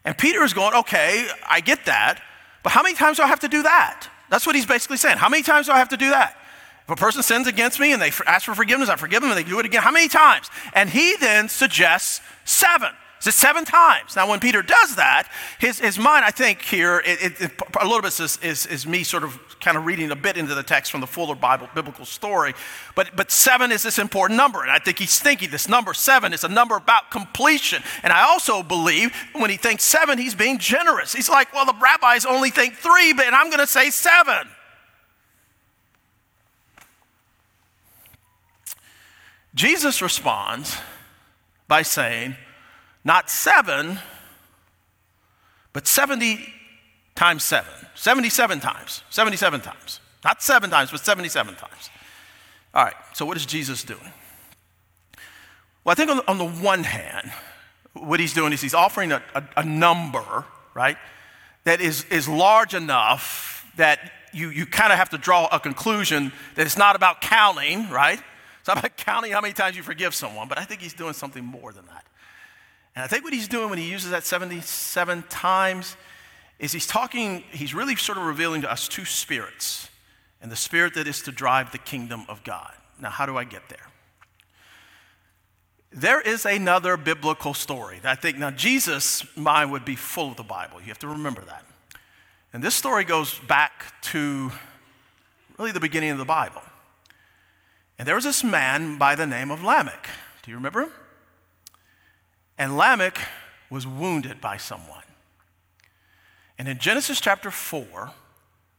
And 0.05 0.17
Peter 0.17 0.43
is 0.43 0.55
going, 0.55 0.75
okay, 0.75 1.27
I 1.47 1.61
get 1.61 1.85
that, 1.87 2.23
but 2.63 2.73
how 2.73 2.83
many 2.83 2.95
times 2.95 3.19
do 3.19 3.25
I 3.25 3.27
have 3.27 3.41
to 3.41 3.49
do 3.49 3.65
that? 3.65 4.09
That's 4.31 4.47
what 4.47 4.55
he's 4.55 4.67
basically 4.67 4.97
saying. 4.97 5.19
How 5.19 5.29
many 5.29 5.43
times 5.43 5.67
do 5.67 5.73
I 5.73 5.79
have 5.79 5.91
to 5.91 5.97
do 5.97 6.11
that? 6.11 6.37
If 6.85 6.91
a 6.91 6.97
person 6.97 7.23
sins 7.23 7.47
against 7.47 7.81
me 7.81 7.93
and 7.93 8.01
they 8.01 8.13
ask 8.27 8.47
for 8.47 8.55
forgiveness, 8.55 8.89
I 8.89 8.97
forgive 8.97 9.21
them 9.21 9.31
and 9.31 9.39
they 9.39 9.49
do 9.49 9.59
it 9.59 9.67
again. 9.67 9.83
How 9.83 9.91
many 9.91 10.09
times? 10.09 10.49
And 10.73 10.89
he 10.89 11.17
then 11.17 11.49
suggests 11.49 12.21
seven. 12.45 12.91
Seven 13.33 13.65
times? 13.65 14.17
Now, 14.17 14.29
when 14.29 14.41
Peter 14.41 14.63
does 14.63 14.97
that, 14.97 15.29
his, 15.59 15.79
his 15.79 15.99
mind, 15.99 16.25
I 16.25 16.31
think, 16.31 16.63
here, 16.63 17.03
it, 17.05 17.41
it, 17.41 17.53
a 17.81 17.85
little 17.85 18.03
bit 18.03 18.19
is, 18.19 18.39
is, 18.43 18.67
is, 18.67 18.87
me 18.87 19.03
sort 19.03 19.25
of 19.25 19.39
kind 19.61 19.77
of 19.77 19.85
reading 19.87 20.11
a 20.11 20.17
bit 20.17 20.37
into 20.37 20.55
the 20.55 20.63
text 20.63 20.91
from 20.91 21.01
the 21.01 21.07
fuller 21.07 21.35
Bible, 21.35 21.69
biblical 21.75 22.05
story. 22.05 22.55
But, 22.95 23.17
but 23.17 23.31
seven 23.31 23.73
is 23.73 23.83
this 23.83 23.99
important 23.99 24.37
number. 24.37 24.63
And 24.63 24.71
I 24.71 24.79
think 24.79 24.99
he's 24.99 25.19
thinking 25.19 25.51
this 25.51 25.69
number 25.69 25.95
seven 25.95 26.33
is 26.33 26.45
a 26.45 26.49
number 26.49 26.77
about 26.77 27.11
completion. 27.11 27.83
And 28.03 28.13
I 28.13 28.23
also 28.23 28.63
believe 28.63 29.13
when 29.35 29.51
he 29.51 29.57
thinks 29.57 29.85
seven, 29.85 30.19
he's 30.19 30.35
being 30.35 30.59
generous. 30.59 31.13
He's 31.13 31.29
like, 31.29 31.53
well, 31.53 31.67
the 31.67 31.77
rabbis 31.81 32.27
only 32.27 32.51
think 32.51 32.75
three, 32.75 33.13
but 33.13 33.33
I'm 33.33 33.51
going 33.51 33.61
to 33.61 33.67
say 33.67 33.91
seven. 33.91 34.49
Jesus 39.55 40.03
responds 40.03 40.77
by 41.67 41.81
saying, 41.81 42.37
not 43.07 43.31
seven, 43.31 44.01
but 45.73 45.87
70 45.87 46.41
times 47.15 47.45
seven. 47.45 47.73
77 47.95 48.59
times. 48.59 49.05
77 49.11 49.61
times. 49.61 50.01
Not 50.25 50.43
seven 50.43 50.71
times, 50.71 50.91
but 50.91 50.99
77 51.05 51.55
times. 51.55 51.91
All 52.75 52.85
right, 52.85 52.97
so 53.15 53.25
what 53.25 53.37
is 53.37 53.47
Jesus 53.47 53.85
doing? 53.85 54.13
Well, 55.85 55.93
I 55.93 55.95
think 55.95 56.11
on 56.11 56.17
the, 56.17 56.29
on 56.29 56.39
the 56.39 56.49
one 56.49 56.83
hand, 56.83 57.33
what 57.93 58.19
he's 58.19 58.35
doing 58.35 58.53
is 58.53 58.61
he's 58.61 58.75
offering 58.75 59.13
a, 59.13 59.23
a, 59.37 59.45
a 59.59 59.65
number, 59.65 60.45
right, 60.75 60.97
that 61.63 61.81
is, 61.81 62.05
is 62.07 62.29
large 62.29 62.75
enough 62.75 63.71
that 63.77 64.01
you, 64.33 64.51
you 64.51 64.67
kind 64.67 64.93
of 64.93 64.99
have 64.99 65.11
to 65.11 65.19
draw 65.19 65.47
a 65.53 65.61
conclusion 65.61 66.33
that 66.57 66.67
it's 66.67 66.77
not 66.77 66.97
about 66.97 67.21
counting, 67.21 67.89
right? 67.89 68.21
It's 68.59 68.69
not 68.69 68.79
about 68.79 68.97
counting 68.97 69.31
how 69.31 69.41
many 69.41 69.55
times 69.55 69.77
you 69.77 69.85
forgive 69.85 70.13
someone, 70.13 70.49
but 70.49 70.59
I 70.59 70.65
think 70.65 70.81
he's 70.81 70.93
doing 70.93 71.13
something 71.13 71.45
more 71.45 71.73
than 71.73 71.87
that. 71.87 72.05
And 72.97 73.05
I 73.05 73.09
think 73.09 73.25
what 73.25 73.35
he's 73.35 73.47
doing 73.47 73.69
when 73.69 73.79
he 73.79 73.89
uses 73.89 74.11
that 74.11 74.25
77 74.25 75.25
times 75.29 75.97
is 76.59 76.73
he's 76.73 76.87
talking, 76.87 77.45
he's 77.53 77.75
really 77.75 77.95
sort 77.95 78.17
of 78.17 78.25
revealing 78.25 78.63
to 78.63 78.73
us 78.73 78.89
two 78.89 79.05
spirits, 79.05 79.91
and 80.41 80.51
the 80.51 80.57
spirit 80.57 80.95
that 80.95 81.07
is 81.07 81.21
to 81.23 81.33
drive 81.33 81.73
the 81.73 81.79
kingdom 81.79 82.25
of 82.29 82.43
God. 82.43 82.73
Now, 82.99 83.11
how 83.11 83.27
do 83.27 83.37
I 83.37 83.45
get 83.45 83.69
there? 83.69 83.87
There 85.93 86.21
is 86.21 86.47
another 86.47 86.97
biblical 86.97 87.53
story 87.53 87.99
that 88.03 88.11
I 88.11 88.15
think, 88.15 88.39
now, 88.39 88.51
Jesus' 88.51 89.25
mind 89.37 89.73
would 89.73 89.85
be 89.85 89.97
full 89.97 90.31
of 90.31 90.37
the 90.37 90.43
Bible. 90.43 90.81
You 90.81 90.87
have 90.89 90.99
to 91.01 91.09
remember 91.09 91.43
that. 91.43 91.65
And 92.53 92.63
this 92.63 92.75
story 92.75 93.05
goes 93.05 93.39
back 93.41 94.01
to 94.03 94.51
really 95.59 95.73
the 95.73 95.81
beginning 95.81 96.11
of 96.11 96.19
the 96.19 96.25
Bible. 96.25 96.63
And 97.99 98.09
there 98.09 98.15
was 98.15 98.25
this 98.25 98.43
man 98.43 98.97
by 98.97 99.15
the 99.15 99.27
name 99.27 99.51
of 99.51 99.63
Lamech. 99.63 100.09
Do 100.43 100.51
you 100.51 100.57
remember 100.57 100.83
him? 100.83 100.91
And 102.59 102.77
Lamech 102.77 103.19
was 103.71 103.87
wounded 103.87 104.41
by 104.41 104.57
someone. 104.57 105.03
And 106.59 106.69
in 106.69 106.79
Genesis 106.79 107.21
chapter 107.21 107.51
4, 107.51 108.11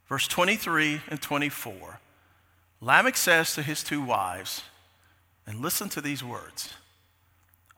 verse 0.07 0.27
23 0.27 1.01
and 1.10 1.22
24, 1.22 2.00
Lamech 2.81 3.17
says 3.17 3.53
to 3.55 3.62
his 3.62 3.84
two 3.84 4.01
wives, 4.01 4.63
and 5.46 5.62
listen 5.62 5.89
to 5.89 6.01
these 6.01 6.24
words 6.24 6.74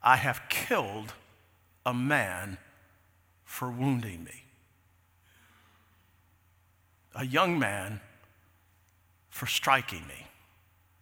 I 0.01 0.15
have 0.15 0.41
killed 0.49 1.13
a 1.85 1.93
man 1.93 2.57
for 3.43 3.69
wounding 3.69 4.23
me. 4.23 4.43
A 7.15 7.25
young 7.25 7.59
man 7.59 7.99
for 9.29 9.45
striking 9.45 10.07
me. 10.07 10.27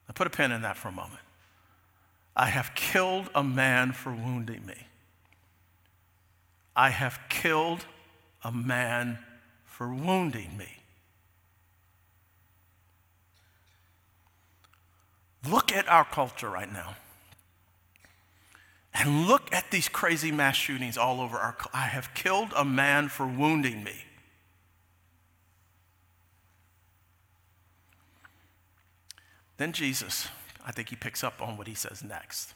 Now 0.08 0.13
put 0.16 0.27
a 0.27 0.30
pin 0.32 0.51
in 0.51 0.62
that 0.63 0.77
for 0.77 0.88
a 0.88 0.92
moment. 0.92 1.20
I 2.36 2.48
have 2.48 2.74
killed 2.75 3.30
a 3.36 3.44
man 3.44 3.92
for 3.92 4.12
wounding 4.12 4.66
me. 4.66 4.87
I 6.78 6.92
have 6.92 7.20
killed 7.28 7.88
a 8.44 8.52
man 8.52 9.18
for 9.66 9.92
wounding 9.92 10.56
me. 10.56 10.78
Look 15.50 15.72
at 15.72 15.90
our 15.90 16.06
culture 16.06 16.50
right 16.50 16.72
now. 16.72 16.96
And 18.94 19.28
look 19.28 19.52
at 19.52 19.72
these 19.72 19.90
crazy 19.90 20.32
mass 20.32 20.56
shootings 20.56 20.98
all 20.98 21.20
over 21.20 21.38
our 21.38 21.56
I 21.74 21.88
have 21.88 22.14
killed 22.14 22.54
a 22.56 22.64
man 22.64 23.10
for 23.10 23.26
wounding 23.26 23.84
me. 23.84 24.04
Then 29.58 29.74
Jesus, 29.74 30.28
I 30.64 30.72
think 30.72 30.90
he 30.90 30.96
picks 30.96 31.24
up 31.24 31.42
on 31.42 31.58
what 31.58 31.66
he 31.66 31.74
says 31.74 32.04
next. 32.04 32.54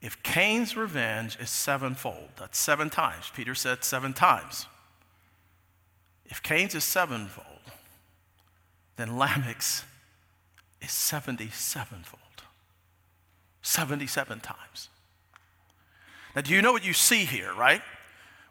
If 0.00 0.22
Cain's 0.22 0.76
revenge 0.76 1.36
is 1.40 1.50
sevenfold, 1.50 2.28
that's 2.36 2.58
seven 2.58 2.88
times. 2.88 3.30
Peter 3.34 3.54
said 3.54 3.82
seven 3.82 4.12
times. 4.12 4.66
If 6.26 6.42
Cain's 6.42 6.74
is 6.74 6.84
sevenfold, 6.84 7.46
then 8.96 9.16
Lamech's 9.16 9.84
is 10.80 10.92
77 10.92 12.02
fold. 12.04 12.22
77 13.62 14.40
times. 14.40 14.88
Now, 16.36 16.42
do 16.42 16.52
you 16.52 16.62
know 16.62 16.72
what 16.72 16.84
you 16.84 16.92
see 16.92 17.24
here, 17.24 17.52
right? 17.54 17.82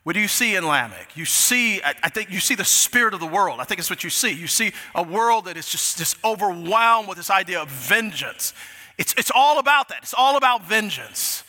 What 0.03 0.13
do 0.13 0.21
you 0.21 0.27
see 0.27 0.55
in 0.55 0.65
Lamech? 0.65 1.15
You 1.15 1.25
see, 1.25 1.81
I 1.83 2.09
think 2.09 2.31
you 2.31 2.39
see 2.39 2.55
the 2.55 2.63
spirit 2.63 3.13
of 3.13 3.19
the 3.19 3.27
world. 3.27 3.59
I 3.59 3.65
think 3.65 3.79
it's 3.79 3.89
what 3.89 4.03
you 4.03 4.09
see. 4.09 4.31
You 4.31 4.47
see 4.47 4.71
a 4.95 5.03
world 5.03 5.45
that 5.45 5.57
is 5.57 5.67
just, 5.67 5.97
just 5.97 6.17
overwhelmed 6.23 7.09
with 7.09 7.17
this 7.17 7.29
idea 7.29 7.61
of 7.61 7.69
vengeance. 7.69 8.53
It's, 8.97 9.13
it's 9.17 9.31
all 9.33 9.59
about 9.59 9.89
that. 9.89 9.99
It's 10.01 10.15
all 10.17 10.37
about 10.37 10.65
vengeance. 10.65 11.43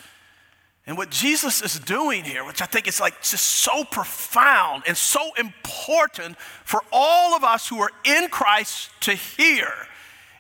And 0.87 0.97
what 0.97 1.11
Jesus 1.11 1.61
is 1.63 1.79
doing 1.79 2.25
here, 2.25 2.45
which 2.45 2.63
I 2.63 2.67
think 2.67 2.89
is 2.89 2.99
like 2.99 3.23
just 3.23 3.45
so 3.45 3.85
profound 3.85 4.85
and 4.87 4.97
so 4.97 5.33
important 5.39 6.39
for 6.65 6.83
all 6.91 7.35
of 7.35 7.45
us 7.45 7.69
who 7.69 7.79
are 7.81 7.91
in 8.05 8.29
Christ 8.29 8.91
to 9.01 9.13
hear, 9.13 9.71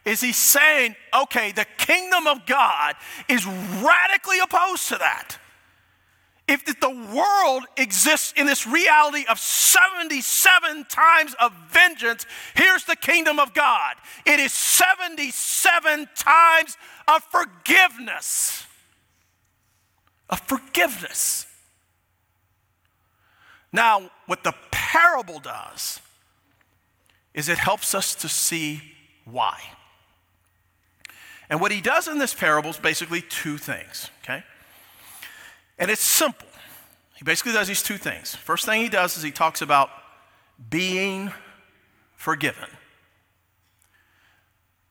is 0.06 0.22
he's 0.22 0.38
saying, 0.38 0.96
okay, 1.14 1.52
the 1.52 1.66
kingdom 1.76 2.26
of 2.26 2.46
God 2.46 2.94
is 3.28 3.46
radically 3.46 4.38
opposed 4.38 4.88
to 4.88 4.96
that. 4.96 5.36
If 6.48 6.64
the 6.64 6.90
world 7.14 7.64
exists 7.76 8.32
in 8.36 8.46
this 8.46 8.66
reality 8.66 9.24
of 9.28 9.38
77 9.38 10.86
times 10.86 11.34
of 11.38 11.52
vengeance, 11.68 12.24
here's 12.54 12.84
the 12.84 12.96
kingdom 12.96 13.38
of 13.38 13.52
God 13.52 13.96
it 14.26 14.40
is 14.40 14.52
77 14.52 16.08
times 16.16 16.76
of 17.06 17.22
forgiveness. 17.24 18.64
Of 20.30 20.40
forgiveness. 20.40 21.46
Now, 23.72 24.10
what 24.26 24.44
the 24.44 24.54
parable 24.70 25.40
does 25.40 26.00
is 27.34 27.48
it 27.48 27.58
helps 27.58 27.94
us 27.94 28.14
to 28.16 28.28
see 28.28 28.82
why. 29.24 29.58
And 31.50 31.60
what 31.60 31.72
he 31.72 31.80
does 31.80 32.08
in 32.08 32.18
this 32.18 32.34
parable 32.34 32.70
is 32.70 32.78
basically 32.78 33.22
two 33.22 33.56
things, 33.56 34.10
okay? 34.22 34.44
And 35.78 35.90
it's 35.90 36.02
simple. 36.02 36.48
He 37.14 37.24
basically 37.24 37.52
does 37.52 37.68
these 37.68 37.82
two 37.82 37.98
things. 37.98 38.34
First 38.34 38.64
thing 38.64 38.82
he 38.82 38.88
does 38.88 39.16
is 39.16 39.22
he 39.22 39.30
talks 39.30 39.62
about 39.62 39.90
being 40.70 41.32
forgiven. 42.16 42.68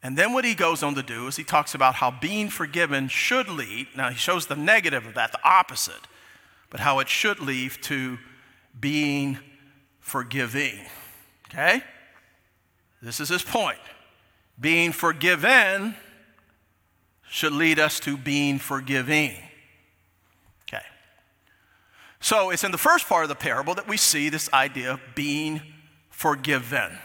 And 0.03 0.17
then 0.17 0.31
what 0.31 0.45
he 0.45 0.55
goes 0.55 0.83
on 0.83 0.95
to 0.95 1.03
do 1.03 1.27
is 1.27 1.35
he 1.35 1.43
talks 1.43 1.75
about 1.75 1.95
how 1.95 2.11
being 2.11 2.49
forgiven 2.49 3.07
should 3.07 3.49
lead, 3.49 3.87
now 3.95 4.09
he 4.09 4.15
shows 4.15 4.47
the 4.47 4.55
negative 4.55 5.05
of 5.05 5.15
that, 5.15 5.31
the 5.31 5.43
opposite, 5.43 6.07
but 6.69 6.79
how 6.79 6.99
it 6.99 7.09
should 7.09 7.39
lead 7.39 7.71
to 7.83 8.17
being 8.79 9.39
forgiving. 9.99 10.79
Okay? 11.49 11.81
This 13.01 13.19
is 13.19 13.29
his 13.29 13.43
point. 13.43 13.79
Being 14.59 14.91
forgiven 14.91 15.95
should 17.29 17.53
lead 17.53 17.79
us 17.79 17.99
to 18.01 18.17
being 18.17 18.59
forgiving. 18.59 19.35
So 22.19 22.49
it's 22.49 22.63
in 22.63 22.71
the 22.71 22.77
first 22.77 23.07
part 23.07 23.23
of 23.23 23.29
the 23.29 23.35
parable 23.35 23.75
that 23.75 23.87
we 23.87 23.97
see 23.97 24.29
this 24.29 24.51
idea 24.51 24.93
of 24.93 25.01
being 25.15 25.61
forgiven. 26.09 26.97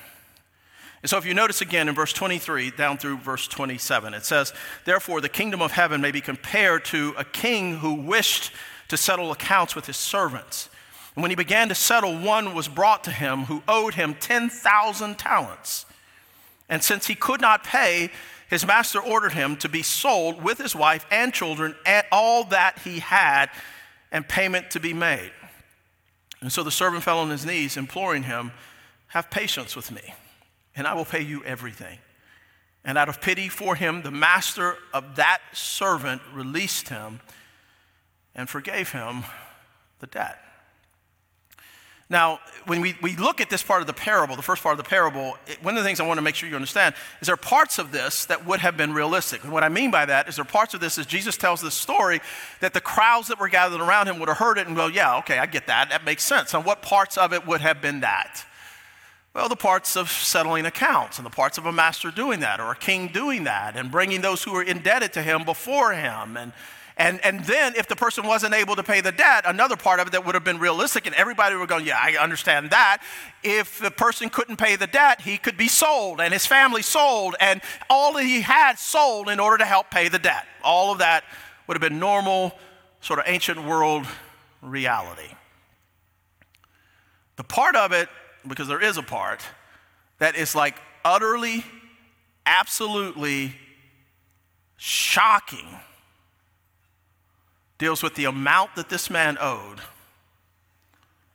And 1.02 1.10
so 1.10 1.18
if 1.18 1.26
you 1.26 1.34
notice 1.34 1.60
again 1.60 1.88
in 1.88 1.94
verse 1.94 2.12
23 2.12 2.70
down 2.70 2.96
through 2.96 3.18
verse 3.18 3.48
27, 3.48 4.14
it 4.14 4.24
says, 4.24 4.52
Therefore, 4.84 5.20
the 5.20 5.28
kingdom 5.28 5.60
of 5.60 5.72
heaven 5.72 6.00
may 6.00 6.12
be 6.12 6.20
compared 6.20 6.84
to 6.86 7.14
a 7.18 7.24
king 7.24 7.78
who 7.78 7.94
wished 7.94 8.52
to 8.88 8.96
settle 8.96 9.32
accounts 9.32 9.74
with 9.74 9.86
his 9.86 9.96
servants. 9.96 10.68
And 11.14 11.22
when 11.22 11.30
he 11.30 11.36
began 11.36 11.68
to 11.68 11.74
settle, 11.74 12.16
one 12.18 12.54
was 12.54 12.68
brought 12.68 13.04
to 13.04 13.10
him 13.10 13.44
who 13.44 13.62
owed 13.66 13.94
him 13.94 14.14
10,000 14.14 15.18
talents. 15.18 15.86
And 16.68 16.82
since 16.82 17.06
he 17.06 17.14
could 17.14 17.40
not 17.40 17.64
pay, 17.64 18.10
his 18.48 18.66
master 18.66 19.00
ordered 19.00 19.32
him 19.32 19.56
to 19.56 19.68
be 19.68 19.82
sold 19.82 20.42
with 20.42 20.58
his 20.58 20.76
wife 20.76 21.04
and 21.10 21.34
children 21.34 21.74
and 21.84 22.06
all 22.12 22.44
that 22.44 22.78
he 22.78 23.00
had, 23.00 23.50
and 24.12 24.28
payment 24.28 24.70
to 24.70 24.80
be 24.80 24.92
made. 24.92 25.32
And 26.40 26.52
so 26.52 26.62
the 26.62 26.70
servant 26.70 27.02
fell 27.02 27.18
on 27.18 27.30
his 27.30 27.44
knees, 27.44 27.76
imploring 27.76 28.24
him, 28.24 28.52
Have 29.08 29.30
patience 29.30 29.74
with 29.74 29.90
me, 29.90 30.14
and 30.76 30.86
I 30.86 30.94
will 30.94 31.04
pay 31.04 31.22
you 31.22 31.42
everything. 31.44 31.98
And 32.84 32.98
out 32.98 33.08
of 33.08 33.20
pity 33.20 33.48
for 33.48 33.74
him, 33.74 34.02
the 34.02 34.10
master 34.10 34.76
of 34.92 35.16
that 35.16 35.40
servant 35.52 36.20
released 36.32 36.88
him 36.88 37.20
and 38.34 38.48
forgave 38.48 38.90
him 38.90 39.24
the 40.00 40.06
debt. 40.06 40.38
Now, 42.12 42.40
when 42.66 42.82
we, 42.82 42.94
we 43.00 43.16
look 43.16 43.40
at 43.40 43.48
this 43.48 43.62
part 43.62 43.80
of 43.80 43.86
the 43.86 43.94
parable, 43.94 44.36
the 44.36 44.42
first 44.42 44.62
part 44.62 44.78
of 44.78 44.84
the 44.84 44.88
parable, 44.88 45.38
it, 45.46 45.64
one 45.64 45.78
of 45.78 45.82
the 45.82 45.88
things 45.88 45.98
I 45.98 46.06
want 46.06 46.18
to 46.18 46.22
make 46.22 46.34
sure 46.34 46.46
you 46.46 46.54
understand 46.54 46.94
is 47.22 47.26
there 47.26 47.32
are 47.32 47.38
parts 47.38 47.78
of 47.78 47.90
this 47.90 48.26
that 48.26 48.44
would 48.46 48.60
have 48.60 48.76
been 48.76 48.92
realistic. 48.92 49.42
And 49.44 49.50
what 49.50 49.64
I 49.64 49.70
mean 49.70 49.90
by 49.90 50.04
that 50.04 50.28
is 50.28 50.36
there 50.36 50.42
are 50.42 50.44
parts 50.44 50.74
of 50.74 50.80
this 50.80 50.98
as 50.98 51.06
Jesus 51.06 51.38
tells 51.38 51.62
this 51.62 51.72
story 51.72 52.20
that 52.60 52.74
the 52.74 52.82
crowds 52.82 53.28
that 53.28 53.40
were 53.40 53.48
gathered 53.48 53.80
around 53.80 54.08
him 54.08 54.18
would 54.18 54.28
have 54.28 54.36
heard 54.36 54.58
it 54.58 54.66
and 54.66 54.76
go, 54.76 54.88
yeah, 54.88 55.16
okay, 55.20 55.38
I 55.38 55.46
get 55.46 55.68
that. 55.68 55.88
That 55.88 56.04
makes 56.04 56.22
sense. 56.22 56.52
And 56.52 56.66
what 56.66 56.82
parts 56.82 57.16
of 57.16 57.32
it 57.32 57.46
would 57.46 57.62
have 57.62 57.80
been 57.80 58.00
that? 58.00 58.44
Well, 59.32 59.48
the 59.48 59.56
parts 59.56 59.96
of 59.96 60.10
settling 60.10 60.66
accounts 60.66 61.16
and 61.16 61.24
the 61.24 61.30
parts 61.30 61.56
of 61.56 61.64
a 61.64 61.72
master 61.72 62.10
doing 62.10 62.40
that 62.40 62.60
or 62.60 62.72
a 62.72 62.76
king 62.76 63.08
doing 63.08 63.44
that 63.44 63.74
and 63.74 63.90
bringing 63.90 64.20
those 64.20 64.42
who 64.42 64.54
are 64.54 64.62
indebted 64.62 65.14
to 65.14 65.22
him 65.22 65.44
before 65.46 65.94
him 65.94 66.36
and 66.36 66.52
and, 67.02 67.18
and 67.24 67.40
then 67.46 67.74
if 67.74 67.88
the 67.88 67.96
person 67.96 68.24
wasn't 68.24 68.54
able 68.54 68.76
to 68.76 68.84
pay 68.84 69.00
the 69.00 69.10
debt, 69.10 69.42
another 69.44 69.74
part 69.74 69.98
of 69.98 70.06
it 70.06 70.10
that 70.10 70.24
would 70.24 70.36
have 70.36 70.44
been 70.44 70.60
realistic, 70.60 71.04
and 71.04 71.16
everybody 71.16 71.56
would 71.56 71.68
go, 71.68 71.78
Yeah, 71.78 71.98
I 72.00 72.16
understand 72.16 72.70
that. 72.70 73.02
If 73.42 73.80
the 73.80 73.90
person 73.90 74.28
couldn't 74.28 74.56
pay 74.56 74.76
the 74.76 74.86
debt, 74.86 75.20
he 75.20 75.36
could 75.36 75.56
be 75.56 75.66
sold 75.66 76.20
and 76.20 76.32
his 76.32 76.46
family 76.46 76.80
sold 76.80 77.34
and 77.40 77.60
all 77.90 78.12
that 78.12 78.22
he 78.22 78.42
had 78.42 78.78
sold 78.78 79.28
in 79.28 79.40
order 79.40 79.58
to 79.58 79.64
help 79.64 79.90
pay 79.90 80.06
the 80.06 80.20
debt. 80.20 80.46
All 80.62 80.92
of 80.92 80.98
that 80.98 81.24
would 81.66 81.74
have 81.74 81.80
been 81.80 81.98
normal, 81.98 82.52
sort 83.00 83.18
of 83.18 83.24
ancient 83.26 83.64
world 83.64 84.06
reality. 84.60 85.34
The 87.34 87.42
part 87.44 87.74
of 87.74 87.90
it, 87.90 88.08
because 88.46 88.68
there 88.68 88.80
is 88.80 88.96
a 88.96 89.02
part, 89.02 89.42
that 90.20 90.36
is 90.36 90.54
like 90.54 90.76
utterly, 91.04 91.64
absolutely 92.46 93.56
shocking 94.76 95.66
deals 97.82 98.00
with 98.00 98.14
the 98.14 98.26
amount 98.26 98.76
that 98.76 98.88
this 98.88 99.10
man 99.10 99.36
owed 99.40 99.80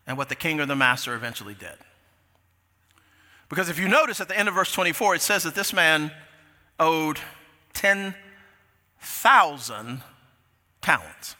and 0.07 0.17
what 0.17 0.29
the 0.29 0.35
king 0.35 0.61
or 0.61 0.65
the 0.65 0.77
master 0.77 1.13
eventually 1.13 1.53
did. 1.53 1.75
Because 3.49 3.67
if 3.67 3.77
you 3.77 3.89
notice 3.89 4.21
at 4.21 4.29
the 4.29 4.39
end 4.39 4.47
of 4.47 4.55
verse 4.55 4.71
24, 4.71 5.15
it 5.15 5.21
says 5.21 5.43
that 5.43 5.55
this 5.55 5.73
man 5.73 6.09
owed 6.79 7.19
10,000 7.73 10.01
talents. 10.81 11.35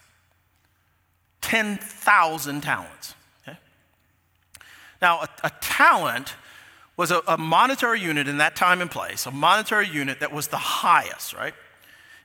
10,000 1.40 2.62
talents. 2.62 3.16
Okay? 3.48 3.58
Now, 5.02 5.22
a, 5.22 5.30
a 5.46 5.52
talent 5.62 6.36
was 6.98 7.12
a, 7.12 7.22
a 7.30 7.38
monetary 7.38 8.02
unit 8.02 8.28
in 8.28 8.40
that 8.40 8.58
time 8.58 8.82
and 8.82 8.92
place, 8.92 9.26
a 9.26 9.32
monetary 9.32 9.88
unit 9.88 10.20
that 10.20 10.34
was 10.34 10.50
the 10.50 10.58
highest, 10.58 11.34
right? 11.34 11.54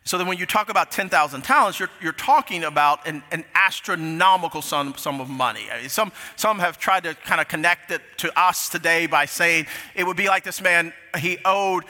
So 0.05 0.19
then 0.19 0.27
when 0.27 0.37
you 0.37 0.47
talk 0.47 0.69
about 0.69 0.91
10,000 0.91 1.43
talents, 1.43 1.79
you're, 1.79 1.91
you're 2.01 2.13
talking 2.13 2.65
about 2.65 3.07
an, 3.07 3.23
an 3.31 3.45
astronomical 3.55 4.61
sum, 4.61 4.95
sum 4.97 5.21
of 5.21 5.29
money. 5.29 5.67
I 5.73 5.81
mean, 5.81 5.89
some, 5.89 6.11
some 6.35 6.59
have 6.59 6.79
tried 6.79 7.05
to 7.05 7.15
kind 7.15 7.41
of 7.41 7.47
connect 7.47 7.93
it 7.93 8.03
to 8.19 8.37
us 8.39 8.69
today 8.69 9.07
by 9.07 9.27
saying 9.27 9.67
it 9.95 10.05
would 10.05 10.17
be 10.17 10.27
like 10.27 10.43
this 10.43 10.61
man, 10.61 10.93
he 11.19 11.39
owed 11.45 11.85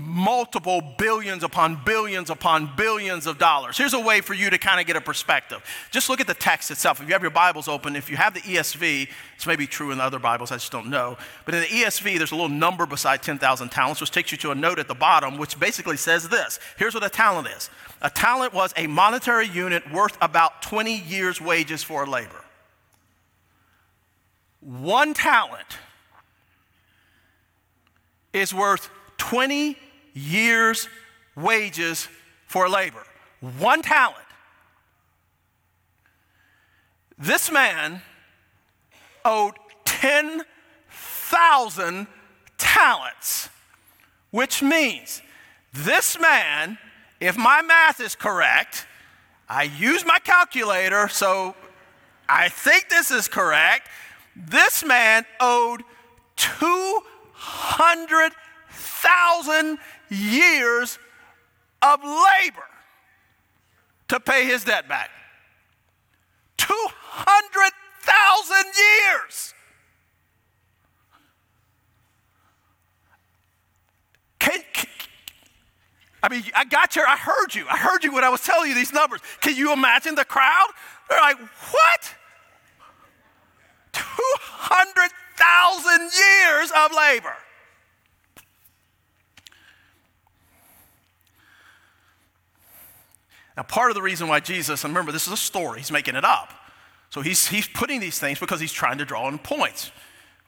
multiple 0.00 0.82
billions 0.98 1.42
upon 1.42 1.82
billions 1.84 2.30
upon 2.30 2.70
billions 2.76 3.26
of 3.26 3.38
dollars. 3.38 3.76
Here's 3.76 3.94
a 3.94 4.00
way 4.00 4.20
for 4.20 4.34
you 4.34 4.50
to 4.50 4.58
kind 4.58 4.80
of 4.80 4.86
get 4.86 4.96
a 4.96 5.00
perspective. 5.00 5.62
Just 5.90 6.08
look 6.08 6.20
at 6.20 6.26
the 6.26 6.34
text 6.34 6.70
itself. 6.70 7.00
If 7.00 7.06
you 7.08 7.12
have 7.12 7.22
your 7.22 7.30
Bibles 7.30 7.68
open, 7.68 7.96
if 7.96 8.10
you 8.10 8.16
have 8.16 8.34
the 8.34 8.40
ESV, 8.40 9.08
it's 9.34 9.46
maybe 9.46 9.66
true 9.66 9.90
in 9.90 9.98
the 9.98 10.04
other 10.04 10.18
Bibles, 10.18 10.52
I 10.52 10.56
just 10.56 10.72
don't 10.72 10.88
know. 10.88 11.16
But 11.44 11.54
in 11.54 11.60
the 11.60 11.66
ESV, 11.66 12.18
there's 12.18 12.32
a 12.32 12.36
little 12.36 12.48
number 12.48 12.86
beside 12.86 13.22
10,000 13.22 13.68
talents, 13.68 14.00
which 14.00 14.10
takes 14.10 14.32
you 14.32 14.38
to 14.38 14.50
a 14.50 14.54
note 14.54 14.78
at 14.78 14.88
the 14.88 14.94
bottom, 14.94 15.38
which 15.38 15.58
basically 15.58 15.96
says 15.96 16.28
this. 16.28 16.58
Here's 16.76 16.94
what 16.94 17.04
a 17.04 17.10
talent 17.10 17.48
is 17.48 17.70
a 18.00 18.10
talent 18.10 18.52
was 18.52 18.72
a 18.76 18.86
monetary 18.86 19.48
unit 19.48 19.90
worth 19.92 20.16
about 20.20 20.62
20 20.62 20.96
years' 20.96 21.40
wages 21.40 21.82
for 21.82 22.04
a 22.04 22.10
labor. 22.10 22.44
One 24.60 25.14
talent 25.14 25.78
is 28.32 28.52
worth 28.52 28.90
20 29.28 29.76
years' 30.14 30.88
wages 31.36 32.08
for 32.46 32.66
labor. 32.66 33.04
One 33.58 33.82
talent. 33.82 34.24
This 37.18 37.52
man 37.52 38.00
owed 39.26 39.52
10,000 39.84 42.06
talents, 42.56 43.50
which 44.30 44.62
means 44.62 45.20
this 45.74 46.18
man, 46.18 46.78
if 47.20 47.36
my 47.36 47.60
math 47.60 48.00
is 48.00 48.16
correct, 48.16 48.86
I 49.46 49.64
use 49.64 50.06
my 50.06 50.20
calculator, 50.20 51.06
so 51.08 51.54
I 52.30 52.48
think 52.48 52.88
this 52.88 53.10
is 53.10 53.28
correct. 53.28 53.90
This 54.34 54.82
man 54.82 55.26
owed 55.38 55.82
200 56.36 58.32
thousand 58.78 59.78
years 60.08 60.98
of 61.82 62.00
labor 62.02 62.64
to 64.08 64.18
pay 64.20 64.46
his 64.46 64.64
debt 64.64 64.88
back. 64.88 65.10
200,000 66.56 68.56
years. 68.76 69.54
Can, 74.38 74.60
can, 74.72 74.86
I 76.22 76.28
mean, 76.28 76.44
I 76.54 76.64
got 76.64 76.94
you, 76.96 77.02
I 77.06 77.16
heard 77.16 77.54
you. 77.54 77.66
I 77.68 77.76
heard 77.76 78.02
you 78.04 78.14
when 78.14 78.24
I 78.24 78.28
was 78.28 78.42
telling 78.42 78.70
you 78.70 78.74
these 78.74 78.92
numbers. 78.92 79.20
Can 79.40 79.56
you 79.56 79.72
imagine 79.72 80.14
the 80.14 80.24
crowd? 80.24 80.68
They're 81.08 81.20
like, 81.20 81.38
what? 81.38 82.14
200,000 83.92 86.00
years 86.00 86.70
of 86.76 86.92
labor. 86.96 87.36
Now, 93.58 93.64
part 93.64 93.90
of 93.90 93.96
the 93.96 94.02
reason 94.02 94.28
why 94.28 94.38
Jesus, 94.38 94.84
and 94.84 94.94
remember, 94.94 95.10
this 95.10 95.26
is 95.26 95.32
a 95.32 95.36
story, 95.36 95.80
he's 95.80 95.90
making 95.90 96.14
it 96.14 96.24
up. 96.24 96.54
So 97.10 97.22
he's, 97.22 97.48
he's 97.48 97.66
putting 97.66 97.98
these 97.98 98.16
things 98.16 98.38
because 98.38 98.60
he's 98.60 98.72
trying 98.72 98.98
to 98.98 99.04
draw 99.04 99.26
in 99.26 99.36
points. 99.40 99.90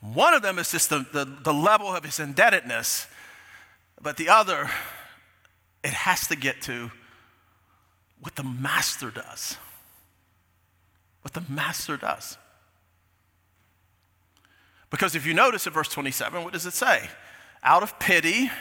One 0.00 0.32
of 0.32 0.42
them 0.42 0.60
is 0.60 0.70
just 0.70 0.90
the, 0.90 1.04
the, 1.12 1.24
the 1.24 1.52
level 1.52 1.88
of 1.88 2.04
his 2.04 2.20
indebtedness, 2.20 3.08
but 4.00 4.16
the 4.16 4.28
other, 4.28 4.70
it 5.82 5.90
has 5.90 6.28
to 6.28 6.36
get 6.36 6.62
to 6.62 6.92
what 8.20 8.36
the 8.36 8.44
master 8.44 9.10
does. 9.10 9.56
What 11.22 11.34
the 11.34 11.42
master 11.52 11.96
does. 11.96 12.38
Because 14.88 15.16
if 15.16 15.26
you 15.26 15.34
notice 15.34 15.66
in 15.66 15.72
verse 15.72 15.88
27, 15.88 16.44
what 16.44 16.52
does 16.52 16.64
it 16.64 16.74
say? 16.74 17.10
Out 17.64 17.82
of 17.82 17.98
pity, 17.98 18.52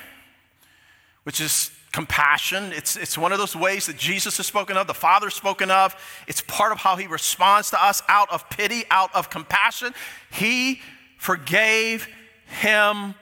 which 1.21 1.39
is 1.39 1.69
compassion. 1.91 2.71
It's, 2.73 2.95
it's 2.95 3.17
one 3.17 3.31
of 3.31 3.39
those 3.39 3.55
ways 3.55 3.87
that 3.87 3.97
Jesus 3.97 4.37
has 4.37 4.45
spoken 4.45 4.77
of, 4.77 4.87
the 4.87 4.93
Father's 4.93 5.33
spoken 5.33 5.71
of. 5.71 5.95
It's 6.27 6.41
part 6.41 6.71
of 6.71 6.79
how 6.79 6.95
he 6.95 7.07
responds 7.07 7.71
to 7.71 7.83
us 7.83 8.03
out 8.07 8.31
of 8.31 8.49
pity, 8.49 8.83
out 8.91 9.13
of 9.15 9.29
compassion. 9.29 9.93
He 10.31 10.81
forgave 11.17 12.07
him 12.45 13.15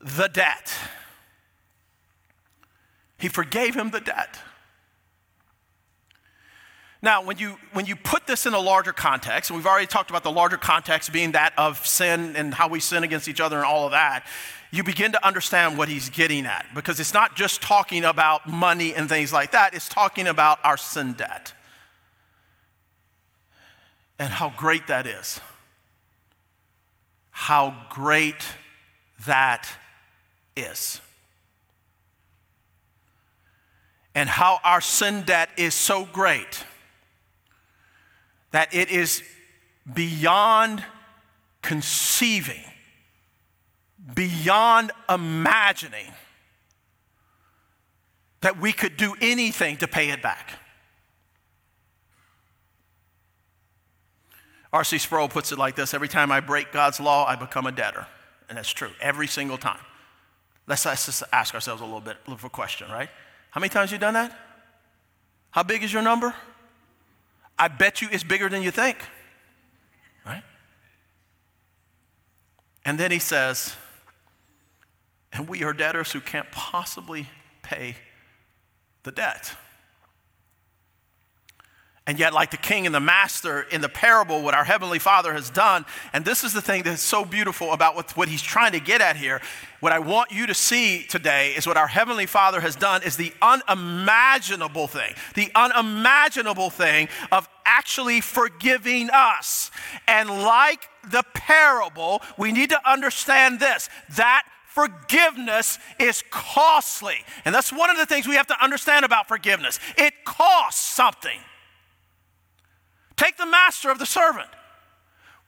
the 0.00 0.28
debt. 0.28 0.72
He 3.18 3.28
forgave 3.28 3.74
him 3.74 3.90
the 3.90 4.00
debt. 4.00 4.38
Now, 7.02 7.22
when 7.24 7.38
you, 7.38 7.56
when 7.72 7.86
you 7.86 7.96
put 7.96 8.26
this 8.26 8.44
in 8.44 8.52
a 8.52 8.58
larger 8.58 8.92
context, 8.92 9.50
and 9.50 9.56
we've 9.56 9.66
already 9.66 9.86
talked 9.86 10.10
about 10.10 10.22
the 10.22 10.30
larger 10.30 10.58
context 10.58 11.12
being 11.12 11.32
that 11.32 11.54
of 11.56 11.86
sin 11.86 12.36
and 12.36 12.52
how 12.52 12.68
we 12.68 12.78
sin 12.80 13.04
against 13.04 13.26
each 13.26 13.40
other 13.40 13.56
and 13.56 13.64
all 13.64 13.86
of 13.86 13.92
that, 13.92 14.26
you 14.70 14.84
begin 14.84 15.12
to 15.12 15.26
understand 15.26 15.76
what 15.76 15.88
he's 15.88 16.10
getting 16.10 16.46
at. 16.46 16.66
Because 16.74 17.00
it's 17.00 17.14
not 17.14 17.36
just 17.36 17.60
talking 17.60 18.04
about 18.04 18.48
money 18.48 18.94
and 18.94 19.08
things 19.08 19.32
like 19.32 19.52
that, 19.52 19.74
it's 19.74 19.88
talking 19.88 20.26
about 20.26 20.58
our 20.64 20.76
sin 20.76 21.14
debt 21.14 21.52
and 24.18 24.28
how 24.28 24.52
great 24.56 24.86
that 24.86 25.06
is. 25.06 25.40
How 27.30 27.74
great 27.88 28.44
that 29.26 29.68
is. 30.56 31.00
And 34.14 34.28
how 34.28 34.58
our 34.62 34.80
sin 34.80 35.22
debt 35.22 35.48
is 35.56 35.74
so 35.74 36.04
great 36.12 36.64
that 38.50 38.74
it 38.74 38.90
is 38.90 39.22
beyond 39.92 40.84
conceiving, 41.62 42.64
beyond 44.14 44.92
imagining 45.08 46.12
that 48.40 48.58
we 48.58 48.72
could 48.72 48.96
do 48.96 49.14
anything 49.20 49.76
to 49.78 49.88
pay 49.88 50.10
it 50.10 50.22
back. 50.22 50.52
R.C. 54.72 54.98
Sproul 54.98 55.28
puts 55.28 55.52
it 55.52 55.58
like 55.58 55.74
this 55.74 55.94
Every 55.94 56.08
time 56.08 56.30
I 56.30 56.40
break 56.40 56.72
God's 56.72 57.00
law, 57.00 57.26
I 57.26 57.36
become 57.36 57.66
a 57.66 57.72
debtor. 57.72 58.06
And 58.48 58.58
that's 58.58 58.70
true, 58.70 58.90
every 59.00 59.26
single 59.26 59.58
time. 59.58 59.80
Let's, 60.66 60.84
just 60.84 61.22
ask 61.32 61.54
ourselves 61.54 61.82
a 61.82 61.84
little 61.84 62.00
bit 62.00 62.16
of 62.26 62.44
a 62.44 62.48
question, 62.50 62.90
right? 62.90 63.08
How 63.50 63.60
many 63.60 63.70
times 63.70 63.90
you 63.90 63.98
done 63.98 64.14
that? 64.14 64.36
How 65.50 65.62
big 65.62 65.82
is 65.82 65.92
your 65.92 66.02
number? 66.02 66.34
I 67.58 67.68
bet 67.68 68.00
you 68.00 68.08
it's 68.10 68.22
bigger 68.22 68.48
than 68.48 68.62
you 68.62 68.70
think. 68.70 68.98
Right? 70.24 70.42
And 72.84 72.98
then 72.98 73.10
he 73.10 73.18
says, 73.18 73.74
and 75.32 75.48
we 75.48 75.62
are 75.64 75.72
debtors 75.72 76.12
who 76.12 76.20
can't 76.20 76.50
possibly 76.50 77.28
pay 77.62 77.96
the 79.02 79.12
debt. 79.12 79.54
And 82.06 82.18
yet, 82.18 82.32
like 82.32 82.50
the 82.50 82.56
king 82.56 82.86
and 82.86 82.94
the 82.94 82.98
master 82.98 83.62
in 83.62 83.82
the 83.82 83.88
parable, 83.88 84.42
what 84.42 84.52
our 84.52 84.64
Heavenly 84.64 84.98
Father 84.98 85.32
has 85.32 85.48
done, 85.48 85.84
and 86.12 86.24
this 86.24 86.42
is 86.42 86.52
the 86.52 86.60
thing 86.60 86.82
that's 86.82 87.02
so 87.02 87.24
beautiful 87.24 87.72
about 87.72 87.94
what, 87.94 88.16
what 88.16 88.28
he's 88.28 88.42
trying 88.42 88.72
to 88.72 88.80
get 88.80 89.00
at 89.00 89.16
here. 89.16 89.40
What 89.78 89.92
I 89.92 90.00
want 90.00 90.32
you 90.32 90.46
to 90.48 90.54
see 90.54 91.04
today 91.04 91.52
is 91.52 91.68
what 91.68 91.76
our 91.76 91.86
Heavenly 91.86 92.26
Father 92.26 92.60
has 92.62 92.74
done 92.74 93.04
is 93.04 93.16
the 93.16 93.32
unimaginable 93.40 94.88
thing, 94.88 95.14
the 95.34 95.52
unimaginable 95.54 96.70
thing 96.70 97.08
of 97.30 97.48
actually 97.64 98.20
forgiving 98.20 99.08
us. 99.12 99.70
And 100.08 100.28
like 100.28 100.88
the 101.08 101.22
parable, 101.32 102.22
we 102.36 102.50
need 102.50 102.70
to 102.70 102.90
understand 102.90 103.60
this 103.60 103.88
that 104.16 104.44
forgiveness 104.70 105.78
is 105.98 106.22
costly. 106.30 107.16
And 107.44 107.54
that's 107.54 107.70
one 107.72 107.90
of 107.90 107.96
the 107.96 108.06
things 108.06 108.26
we 108.26 108.34
have 108.36 108.46
to 108.48 108.60
understand 108.62 109.04
about 109.04 109.28
forgiveness 109.28 109.78
it 109.98 110.24
costs 110.24 110.80
something. 110.80 111.38
Take 113.16 113.36
the 113.36 113.46
master 113.46 113.90
of 113.90 113.98
the 113.98 114.06
servant. 114.06 114.48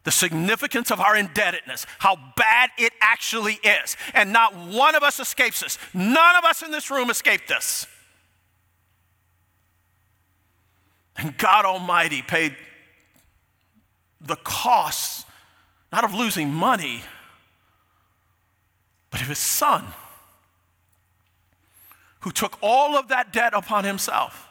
The 0.03 0.11
significance 0.11 0.91
of 0.91 0.99
our 0.99 1.15
indebtedness, 1.15 1.85
how 1.99 2.17
bad 2.35 2.69
it 2.77 2.91
actually 2.99 3.59
is. 3.63 3.95
And 4.13 4.33
not 4.33 4.57
one 4.57 4.95
of 4.95 5.03
us 5.03 5.21
escapes 5.21 5.61
this. 5.61 5.77
None 5.93 6.35
of 6.35 6.43
us 6.43 6.61
in 6.61 6.71
this 6.71 6.91
room 6.91 7.09
escaped 7.09 7.47
this. 7.47 7.87
And 11.15 11.37
God 11.37 11.63
Almighty 11.63 12.21
paid 12.21 12.57
the 14.23 14.35
costs, 14.37 15.25
not 15.91 16.03
of 16.03 16.13
losing 16.13 16.53
money, 16.53 17.01
but 19.09 19.21
of 19.21 19.27
His 19.27 19.39
Son 19.39 19.85
who 22.21 22.31
took 22.31 22.57
all 22.61 22.95
of 22.95 23.09
that 23.09 23.33
debt 23.33 23.53
upon 23.53 23.83
himself 23.83 24.47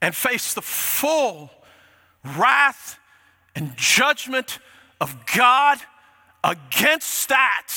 and 0.00 0.14
faced 0.14 0.54
the 0.54 0.62
full 0.62 1.50
wrath 2.36 2.98
and 3.54 3.76
judgment 3.76 4.58
of 5.00 5.26
God 5.34 5.78
against 6.44 7.28
that 7.28 7.72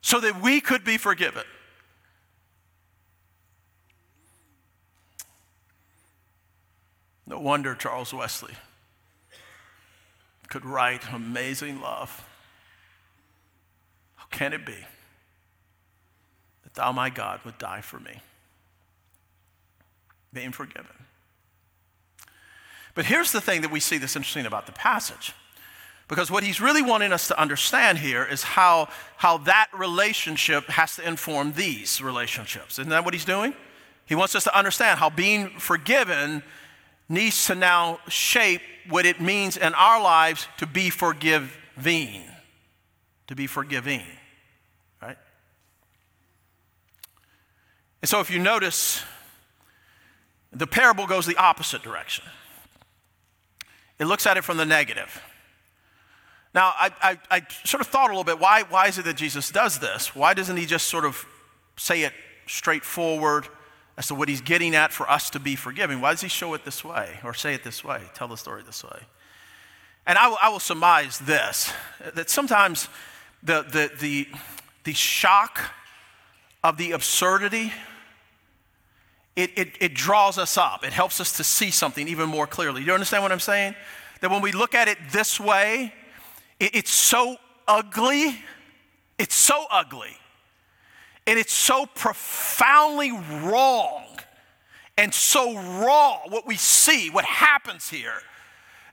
so 0.00 0.20
that 0.20 0.40
we 0.40 0.60
could 0.60 0.84
be 0.84 0.96
forgiven. 0.96 1.44
No 7.28 7.38
wonder 7.38 7.74
Charles 7.74 8.14
Wesley 8.14 8.54
could 10.48 10.64
write 10.64 11.12
amazing 11.12 11.82
love. 11.82 12.26
How 14.16 14.24
can 14.30 14.54
it 14.54 14.64
be? 14.64 14.78
That 16.64 16.74
thou, 16.74 16.90
my 16.92 17.10
God, 17.10 17.40
would 17.44 17.58
die 17.58 17.82
for 17.82 18.00
me. 18.00 18.22
Being 20.32 20.52
forgiven. 20.52 20.86
But 22.94 23.04
here's 23.04 23.30
the 23.30 23.42
thing 23.42 23.60
that 23.60 23.70
we 23.70 23.78
see 23.78 23.98
that's 23.98 24.16
interesting 24.16 24.46
about 24.46 24.64
the 24.64 24.72
passage. 24.72 25.34
Because 26.08 26.30
what 26.30 26.42
he's 26.42 26.62
really 26.62 26.80
wanting 26.80 27.12
us 27.12 27.28
to 27.28 27.38
understand 27.38 27.98
here 27.98 28.24
is 28.24 28.42
how, 28.42 28.88
how 29.18 29.36
that 29.38 29.68
relationship 29.76 30.64
has 30.68 30.96
to 30.96 31.06
inform 31.06 31.52
these 31.52 32.00
relationships. 32.00 32.78
Isn't 32.78 32.88
that 32.88 33.04
what 33.04 33.12
he's 33.12 33.26
doing? 33.26 33.52
He 34.06 34.14
wants 34.14 34.34
us 34.34 34.44
to 34.44 34.58
understand 34.58 34.98
how 34.98 35.10
being 35.10 35.50
forgiven 35.58 36.42
needs 37.08 37.46
to 37.46 37.54
now 37.54 38.00
shape 38.08 38.60
what 38.88 39.06
it 39.06 39.20
means 39.20 39.56
in 39.56 39.74
our 39.74 40.02
lives 40.02 40.46
to 40.58 40.66
be 40.66 40.90
forgiving. 40.90 42.22
To 43.28 43.34
be 43.34 43.46
forgiving. 43.46 44.02
Right? 45.00 45.18
And 48.02 48.08
so, 48.08 48.20
if 48.20 48.30
you 48.30 48.38
notice, 48.38 49.02
the 50.52 50.66
parable 50.66 51.06
goes 51.06 51.26
the 51.26 51.36
opposite 51.36 51.82
direction. 51.82 52.24
It 53.98 54.06
looks 54.06 54.26
at 54.26 54.36
it 54.36 54.44
from 54.44 54.56
the 54.56 54.66
negative. 54.66 55.22
Now, 56.54 56.72
I, 56.76 56.90
I, 57.02 57.18
I, 57.30 57.42
sort 57.64 57.80
of 57.80 57.88
thought 57.88 58.06
a 58.06 58.12
little 58.12 58.24
bit 58.24 58.38
why, 58.38 58.62
why 58.62 58.86
is 58.86 58.98
it 58.98 59.04
that 59.04 59.16
Jesus 59.16 59.50
does 59.50 59.80
this? 59.80 60.14
Why 60.14 60.34
doesn't 60.34 60.56
he 60.56 60.66
just 60.66 60.88
sort 60.88 61.04
of 61.04 61.26
say 61.76 62.02
it 62.02 62.12
straightforward 62.46 63.48
as 63.98 64.06
to 64.06 64.14
what 64.14 64.28
he's 64.28 64.40
getting 64.40 64.76
at 64.76 64.92
for 64.92 65.10
us 65.10 65.28
to 65.30 65.40
be 65.40 65.56
forgiving? 65.56 66.00
Why 66.00 66.12
does 66.12 66.20
he 66.20 66.28
show 66.28 66.54
it 66.54 66.64
this 66.64 66.84
way 66.84 67.18
or 67.24 67.34
say 67.34 67.52
it 67.52 67.64
this 67.64 67.82
way, 67.82 68.00
tell 68.14 68.28
the 68.28 68.36
story 68.36 68.62
this 68.62 68.84
way? 68.84 69.00
And 70.06 70.16
I 70.16 70.28
will, 70.28 70.38
I 70.40 70.48
will 70.50 70.60
surmise 70.60 71.18
this 71.18 71.72
that 72.14 72.30
sometimes 72.30 72.88
the, 73.42 73.62
the, 73.62 73.90
the, 74.00 74.28
the 74.84 74.94
shock 74.94 75.60
of 76.62 76.76
the 76.76 76.92
absurdity, 76.92 77.72
it, 79.34 79.50
it, 79.58 79.68
it 79.80 79.94
draws 79.94 80.38
us 80.38 80.56
up. 80.56 80.84
It 80.84 80.92
helps 80.92 81.20
us 81.20 81.36
to 81.36 81.44
see 81.44 81.72
something 81.72 82.06
even 82.06 82.28
more 82.28 82.46
clearly. 82.46 82.84
You 82.84 82.94
understand 82.94 83.24
what 83.24 83.32
I'm 83.32 83.40
saying? 83.40 83.74
That 84.20 84.30
when 84.30 84.42
we 84.42 84.52
look 84.52 84.76
at 84.76 84.86
it 84.86 84.98
this 85.10 85.40
way, 85.40 85.92
it, 86.60 86.76
it's 86.76 86.92
so 86.92 87.36
ugly. 87.66 88.38
It's 89.18 89.34
so 89.34 89.66
ugly. 89.72 90.16
And 91.28 91.38
it's 91.38 91.52
so 91.52 91.84
profoundly 91.84 93.12
wrong 93.12 94.06
and 94.96 95.12
so 95.12 95.54
raw 95.54 96.20
what 96.26 96.46
we 96.46 96.56
see, 96.56 97.10
what 97.10 97.26
happens 97.26 97.90
here 97.90 98.22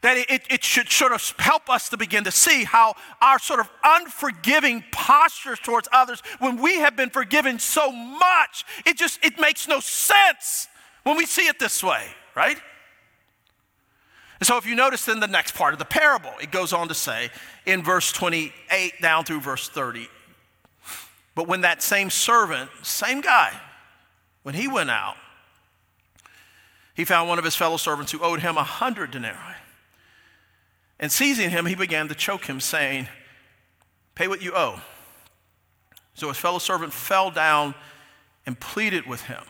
that 0.01 0.17
it, 0.29 0.43
it 0.51 0.63
should 0.63 0.87
sort 0.87 1.13
of 1.13 1.33
help 1.39 1.67
us 1.67 1.89
to 1.89 1.97
begin 1.97 2.25
to 2.25 2.31
see 2.31 2.63
how 2.63 2.93
our 3.23 3.39
sort 3.39 3.59
of 3.59 3.67
unforgiving 3.83 4.83
postures 4.91 5.57
towards 5.57 5.87
others 5.91 6.21
when 6.37 6.61
we 6.61 6.75
have 6.75 6.95
been 6.95 7.09
forgiven 7.09 7.57
so 7.57 7.91
much 7.91 8.65
it 8.85 8.97
just 8.97 9.17
it 9.25 9.39
makes 9.39 9.67
no 9.67 9.79
sense 9.79 10.67
when 11.01 11.17
we 11.17 11.25
see 11.25 11.47
it 11.47 11.57
this 11.57 11.83
way 11.83 12.05
right? 12.35 12.57
And 14.39 14.45
so 14.45 14.57
if 14.57 14.67
you 14.67 14.75
notice 14.75 15.07
in 15.07 15.21
the 15.21 15.27
next 15.27 15.55
part 15.55 15.73
of 15.73 15.79
the 15.79 15.85
parable 15.85 16.33
it 16.39 16.51
goes 16.51 16.71
on 16.71 16.87
to 16.89 16.93
say 16.93 17.31
in 17.65 17.81
verse 17.81 18.11
28 18.11 19.01
down 19.01 19.25
through 19.25 19.39
verse 19.39 19.69
30 19.69 20.07
but 21.35 21.47
when 21.47 21.61
that 21.61 21.83
same 21.83 22.09
servant 22.09 22.69
same 22.81 23.21
guy 23.21 23.53
when 24.43 24.55
he 24.55 24.67
went 24.67 24.89
out 24.89 25.17
he 26.95 27.03
found 27.03 27.29
one 27.29 27.37
of 27.37 27.45
his 27.45 27.55
fellow 27.55 27.77
servants 27.77 28.11
who 28.11 28.19
owed 28.19 28.39
him 28.39 28.57
a 28.57 28.63
hundred 28.63 29.11
denarii 29.11 29.55
and 30.99 31.11
seizing 31.11 31.49
him, 31.49 31.65
he 31.65 31.75
began 31.75 32.07
to 32.07 32.15
choke 32.15 32.45
him, 32.45 32.59
saying, 32.59 33.07
Pay 34.15 34.27
what 34.27 34.41
you 34.41 34.53
owe. 34.55 34.81
So 36.13 36.29
his 36.29 36.37
fellow 36.37 36.59
servant 36.59 36.93
fell 36.93 37.31
down 37.31 37.75
and 38.45 38.57
pleaded 38.59 39.05
with 39.05 39.23
him, 39.23 39.43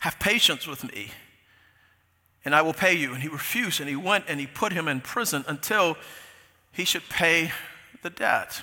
Have 0.00 0.18
patience 0.18 0.66
with 0.66 0.84
me, 0.84 1.12
and 2.44 2.54
I 2.54 2.60
will 2.60 2.74
pay 2.74 2.92
you. 2.92 3.14
And 3.14 3.22
he 3.22 3.28
refused, 3.28 3.80
and 3.80 3.88
he 3.88 3.96
went 3.96 4.26
and 4.28 4.38
he 4.38 4.46
put 4.46 4.72
him 4.72 4.88
in 4.88 5.00
prison 5.00 5.44
until 5.48 5.96
he 6.72 6.84
should 6.84 7.08
pay 7.08 7.52
the 8.02 8.10
debt. 8.10 8.62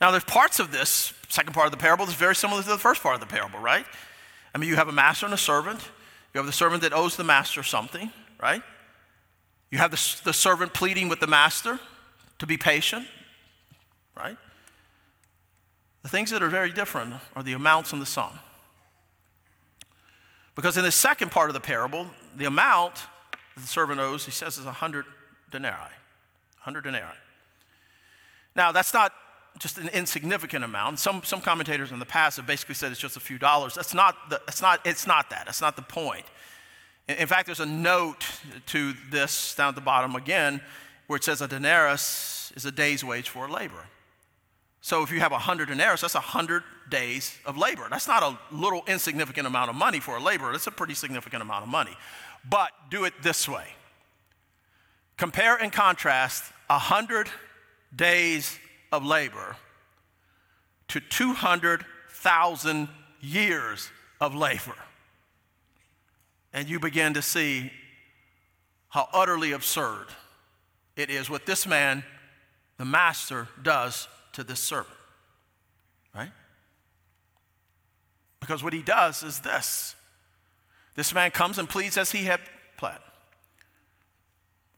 Now, 0.00 0.10
there's 0.10 0.24
parts 0.24 0.60
of 0.60 0.72
this 0.72 1.12
second 1.28 1.54
part 1.54 1.66
of 1.66 1.72
the 1.72 1.78
parable 1.78 2.06
that's 2.06 2.18
very 2.18 2.34
similar 2.34 2.62
to 2.62 2.68
the 2.68 2.78
first 2.78 3.02
part 3.02 3.14
of 3.14 3.20
the 3.20 3.26
parable, 3.26 3.58
right? 3.58 3.86
I 4.54 4.58
mean, 4.58 4.68
you 4.68 4.76
have 4.76 4.88
a 4.88 4.92
master 4.92 5.26
and 5.26 5.34
a 5.34 5.38
servant. 5.38 5.80
You 6.34 6.38
have 6.38 6.46
the 6.46 6.52
servant 6.52 6.82
that 6.82 6.92
owes 6.92 7.16
the 7.16 7.24
master 7.24 7.62
something, 7.62 8.10
right? 8.40 8.62
You 9.70 9.78
have 9.78 9.90
the, 9.90 10.20
the 10.24 10.32
servant 10.32 10.74
pleading 10.74 11.08
with 11.08 11.20
the 11.20 11.26
master 11.26 11.80
to 12.38 12.46
be 12.46 12.56
patient, 12.56 13.06
right? 14.16 14.36
The 16.02 16.08
things 16.08 16.30
that 16.30 16.42
are 16.42 16.48
very 16.48 16.70
different 16.70 17.14
are 17.34 17.42
the 17.42 17.54
amounts 17.54 17.92
and 17.92 18.00
the 18.00 18.06
sum. 18.06 18.38
Because 20.54 20.76
in 20.76 20.84
the 20.84 20.92
second 20.92 21.30
part 21.30 21.50
of 21.50 21.54
the 21.54 21.60
parable, 21.60 22.06
the 22.36 22.44
amount 22.44 22.94
that 23.54 23.60
the 23.60 23.66
servant 23.66 24.00
owes, 24.00 24.24
he 24.24 24.30
says, 24.30 24.56
is 24.56 24.64
100 24.64 25.04
denarii. 25.50 25.74
100 25.74 26.84
denarii. 26.84 27.16
Now, 28.54 28.72
that's 28.72 28.94
not 28.94 29.12
just 29.58 29.78
an 29.78 29.88
insignificant 29.88 30.64
amount. 30.64 30.98
Some, 30.98 31.22
some 31.24 31.40
commentators 31.40 31.92
in 31.92 31.98
the 31.98 32.06
past 32.06 32.36
have 32.36 32.46
basically 32.46 32.74
said 32.74 32.92
it's 32.92 33.00
just 33.00 33.16
a 33.16 33.20
few 33.20 33.38
dollars. 33.38 33.74
That's 33.74 33.94
not, 33.94 34.30
the, 34.30 34.40
it's, 34.48 34.62
not, 34.62 34.80
it's 34.86 35.06
not 35.06 35.30
that. 35.30 35.46
That's 35.46 35.60
not 35.60 35.76
the 35.76 35.82
point. 35.82 36.26
In 37.08 37.26
fact, 37.26 37.46
there's 37.46 37.60
a 37.60 37.66
note 37.66 38.26
to 38.66 38.94
this 39.10 39.54
down 39.54 39.68
at 39.68 39.74
the 39.74 39.80
bottom 39.80 40.16
again 40.16 40.60
where 41.06 41.16
it 41.16 41.24
says 41.24 41.40
a 41.40 41.48
denarius 41.48 42.52
is 42.56 42.64
a 42.64 42.72
day's 42.72 43.04
wage 43.04 43.28
for 43.28 43.46
a 43.46 43.52
laborer. 43.52 43.86
So 44.80 45.02
if 45.02 45.10
you 45.10 45.20
have 45.20 45.32
100 45.32 45.68
denarius, 45.68 46.00
that's 46.00 46.14
100 46.14 46.62
days 46.88 47.36
of 47.44 47.56
labor. 47.56 47.86
That's 47.90 48.08
not 48.08 48.22
a 48.22 48.38
little 48.54 48.82
insignificant 48.86 49.46
amount 49.46 49.70
of 49.70 49.76
money 49.76 50.00
for 50.00 50.16
a 50.16 50.22
laborer, 50.22 50.52
that's 50.52 50.66
a 50.66 50.72
pretty 50.72 50.94
significant 50.94 51.42
amount 51.42 51.64
of 51.64 51.68
money. 51.68 51.96
But 52.48 52.70
do 52.90 53.04
it 53.04 53.14
this 53.22 53.48
way 53.48 53.66
compare 55.16 55.56
and 55.56 55.72
contrast 55.72 56.44
100 56.68 57.28
days 57.94 58.58
of 58.92 59.04
labor 59.04 59.56
to 60.88 61.00
200,000 61.00 62.88
years 63.20 63.90
of 64.20 64.34
labor 64.34 64.76
and 66.56 66.70
you 66.70 66.80
begin 66.80 67.12
to 67.12 67.20
see 67.20 67.70
how 68.88 69.06
utterly 69.12 69.52
absurd 69.52 70.06
it 70.96 71.10
is 71.10 71.28
what 71.28 71.44
this 71.44 71.66
man, 71.66 72.02
the 72.78 72.84
master, 72.86 73.46
does 73.62 74.08
to 74.32 74.42
this 74.42 74.58
servant. 74.58 74.96
Right? 76.14 76.30
Because 78.40 78.64
what 78.64 78.72
he 78.72 78.80
does 78.80 79.22
is 79.22 79.40
this 79.40 79.94
this 80.94 81.12
man 81.12 81.30
comes 81.30 81.58
and 81.58 81.68
pleads 81.68 81.98
as 81.98 82.10
he 82.10 82.24
had 82.24 82.40
pled 82.78 83.00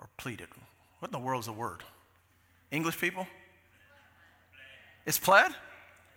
or 0.01 0.09
pleaded. 0.17 0.49
What 0.99 1.11
in 1.11 1.13
the 1.13 1.25
world 1.25 1.43
is 1.43 1.47
the 1.47 1.53
word? 1.53 1.85
English 2.73 2.99
people? 2.99 3.29
It's 5.09 5.19
pled? 5.19 5.53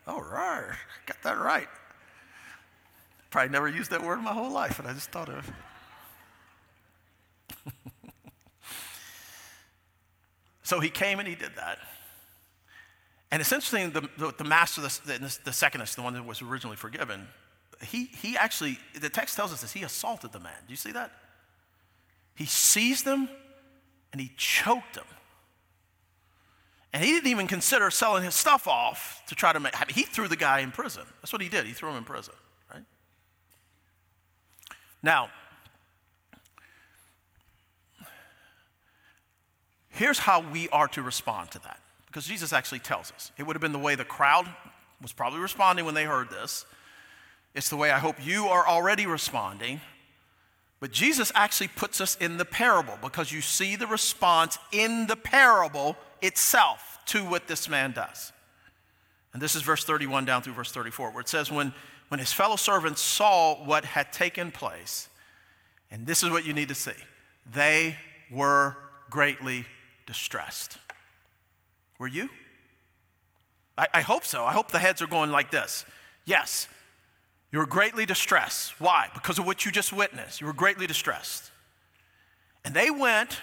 All 0.06 0.22
right, 0.22 0.76
got 1.06 1.24
that 1.24 1.40
right. 1.40 1.70
Probably 3.30 3.50
never 3.50 3.70
used 3.70 3.90
that 3.92 4.04
word 4.04 4.18
in 4.18 4.26
my 4.26 4.34
whole 4.34 4.52
life, 4.52 4.80
and 4.80 4.88
I 4.88 4.92
just 4.92 5.12
thought 5.12 5.30
of 5.30 5.54
it. 7.66 7.72
so 10.64 10.82
he 10.82 10.90
came 10.90 11.20
and 11.20 11.28
he 11.28 11.36
did 11.36 11.52
that. 11.56 11.78
And 13.32 13.40
it's 13.40 13.54
interesting, 13.54 13.92
the, 13.92 14.10
the, 14.18 14.34
the 14.38 14.44
master, 14.44 14.82
the, 14.82 15.40
the 15.46 15.54
secondist, 15.54 15.96
the 15.96 16.02
one 16.02 16.14
that 16.16 16.26
was 16.26 16.42
originally 16.42 16.76
forgiven, 16.76 17.30
he, 17.82 18.10
he 18.22 18.36
actually, 18.36 18.78
the 19.00 19.10
text 19.10 19.38
tells 19.38 19.54
us 19.54 19.62
this, 19.62 19.72
he 19.72 19.84
assaulted 19.84 20.34
the 20.34 20.42
man. 20.42 20.52
Do 20.68 20.74
you 20.74 20.78
see 20.78 20.92
that? 20.92 21.14
He 22.36 22.44
seized 22.46 23.06
him 23.06 23.30
and 24.12 24.20
he 24.20 24.34
choked 24.36 24.98
him. 24.98 25.06
And 26.94 27.04
he 27.04 27.12
didn't 27.12 27.28
even 27.28 27.48
consider 27.48 27.90
selling 27.90 28.24
his 28.24 28.36
stuff 28.36 28.68
off 28.68 29.24
to 29.28 29.36
try 29.36 29.54
to 29.54 29.60
make, 29.60 29.80
I 29.80 29.86
mean, 29.86 29.96
he 29.96 30.04
threw 30.04 30.28
the 30.28 30.36
guy 30.36 30.60
in 30.60 30.72
prison. 30.72 31.04
That's 31.22 31.32
what 31.32 31.42
he 31.42 31.48
did. 31.48 31.66
He 31.66 31.72
threw 31.72 31.90
him 31.90 31.96
in 31.96 32.04
prison. 32.04 32.34
Right? 32.74 32.84
Now, 35.02 35.30
here's 39.90 40.20
how 40.20 40.42
we 40.42 40.68
are 40.70 40.90
to 40.90 41.02
respond 41.02 41.52
to 41.52 41.60
that, 41.60 41.80
because 42.08 42.26
Jesus 42.26 42.52
actually 42.52 42.80
tells 42.80 43.12
us. 43.14 43.32
It 43.38 43.44
would 43.44 43.56
have 43.56 43.62
been 43.62 43.72
the 43.72 43.80
way 43.80 43.96
the 43.96 44.04
crowd 44.04 44.48
was 45.02 45.14
probably 45.14 45.40
responding 45.40 45.86
when 45.86 45.96
they 45.96 46.04
heard 46.04 46.30
this. 46.30 46.66
It's 47.54 47.70
the 47.70 47.78
way 47.78 47.92
I 47.92 48.00
hope 48.00 48.16
you 48.24 48.48
are 48.48 48.68
already 48.68 49.06
responding. 49.06 49.80
But 50.82 50.92
Jesus 50.92 51.32
actually 51.36 51.70
puts 51.70 52.02
us 52.02 52.18
in 52.18 52.36
the 52.36 52.44
parable 52.44 52.98
because 53.02 53.32
you 53.32 53.40
see 53.40 53.78
the 53.78 53.88
response 53.88 54.60
in 54.74 55.08
the 55.08 55.16
parable 55.16 55.96
itself 56.22 57.00
to 57.06 57.24
what 57.24 57.48
this 57.48 57.70
man 57.70 57.94
does. 57.94 58.34
And 59.32 59.42
this 59.42 59.56
is 59.56 59.62
verse 59.62 59.86
31 59.86 60.26
down 60.26 60.42
through 60.42 60.54
verse 60.54 60.74
34, 60.74 61.12
where 61.12 61.22
it 61.22 61.30
says, 61.30 61.50
When 61.50 61.74
when 62.12 62.20
his 62.20 62.34
fellow 62.34 62.58
servants 62.58 63.02
saw 63.02 63.56
what 63.64 63.86
had 63.86 64.12
taken 64.12 64.52
place, 64.52 65.08
and 65.90 66.06
this 66.06 66.24
is 66.24 66.30
what 66.30 66.46
you 66.46 66.52
need 66.52 66.68
to 66.68 66.76
see, 66.76 66.92
they 67.50 67.96
were 68.30 68.76
greatly 69.10 69.66
distressed. 70.06 70.78
Were 72.00 72.10
you? 72.10 72.28
I, 73.78 73.88
I 73.94 74.02
hope 74.02 74.26
so. 74.26 74.44
I 74.44 74.52
hope 74.52 74.72
the 74.72 74.80
heads 74.80 75.02
are 75.02 75.08
going 75.08 75.32
like 75.32 75.52
this. 75.52 75.86
Yes, 76.26 76.68
you 77.52 77.60
were 77.60 77.66
greatly 77.66 78.06
distressed. 78.06 78.80
Why? 78.80 79.10
Because 79.14 79.38
of 79.38 79.46
what 79.46 79.66
you 79.66 79.72
just 79.72 79.92
witnessed. 79.92 80.40
You 80.40 80.48
were 80.48 80.54
greatly 80.54 80.88
distressed. 80.88 81.52
And 82.64 82.74
they 82.74 82.90
went 82.90 83.40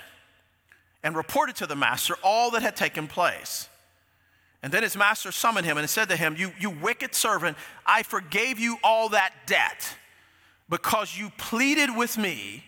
and 1.03 1.17
reported 1.17 1.57
to 1.57 1.67
the 1.67 1.77
master 1.77 2.15
all 2.23 2.51
that 2.53 2.63
had 2.63 2.75
taken 2.75 3.07
place. 3.07 3.69
And 4.63 4.73
then 4.73 4.83
his 4.83 4.97
master 4.97 5.31
summoned 5.31 5.67
him 5.67 5.79
and 5.79 5.89
said 5.89 6.09
to 6.09 6.17
him, 6.17 6.35
you, 6.37 6.53
you 6.59 6.71
wicked 6.71 7.15
servant, 7.15 7.57
I 7.87 8.03
forgave 8.03 8.59
you 8.59 8.79
all 8.83 9.11
that 9.11 9.33
debt 9.47 9.95
because 10.69 11.17
you 11.17 11.31
pleaded 11.37 11.95
with 11.97 12.19
me. 12.19 12.65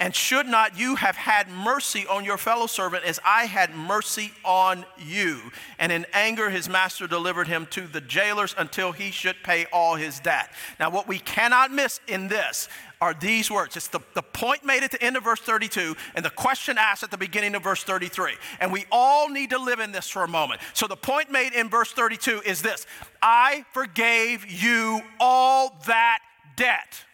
And 0.00 0.14
should 0.14 0.46
not 0.46 0.78
you 0.78 0.94
have 0.94 1.16
had 1.16 1.48
mercy 1.48 2.06
on 2.06 2.24
your 2.24 2.38
fellow 2.38 2.68
servant 2.68 3.04
as 3.04 3.18
I 3.24 3.46
had 3.46 3.74
mercy 3.74 4.32
on 4.44 4.84
you? 4.96 5.50
And 5.80 5.90
in 5.90 6.06
anger, 6.12 6.50
his 6.50 6.68
master 6.68 7.08
delivered 7.08 7.48
him 7.48 7.66
to 7.70 7.88
the 7.88 8.00
jailers 8.00 8.54
until 8.56 8.92
he 8.92 9.10
should 9.10 9.42
pay 9.42 9.66
all 9.72 9.96
his 9.96 10.20
debt. 10.20 10.52
Now, 10.78 10.90
what 10.90 11.08
we 11.08 11.18
cannot 11.18 11.72
miss 11.72 12.00
in 12.06 12.28
this 12.28 12.68
are 13.00 13.12
these 13.12 13.50
words. 13.50 13.76
It's 13.76 13.88
the, 13.88 13.98
the 14.14 14.22
point 14.22 14.64
made 14.64 14.84
at 14.84 14.92
the 14.92 15.02
end 15.02 15.16
of 15.16 15.24
verse 15.24 15.40
32 15.40 15.96
and 16.14 16.24
the 16.24 16.30
question 16.30 16.78
asked 16.78 17.02
at 17.02 17.10
the 17.10 17.18
beginning 17.18 17.56
of 17.56 17.64
verse 17.64 17.82
33. 17.82 18.34
And 18.60 18.72
we 18.72 18.84
all 18.92 19.28
need 19.28 19.50
to 19.50 19.58
live 19.58 19.80
in 19.80 19.90
this 19.90 20.08
for 20.08 20.22
a 20.22 20.28
moment. 20.28 20.60
So 20.74 20.86
the 20.86 20.96
point 20.96 21.30
made 21.32 21.54
in 21.54 21.68
verse 21.68 21.90
32 21.90 22.42
is 22.46 22.62
this 22.62 22.86
I 23.20 23.64
forgave 23.72 24.46
you 24.46 25.00
all 25.18 25.76
that 25.86 26.20
debt. 26.56 27.04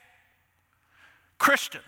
Christian, 1.39 1.81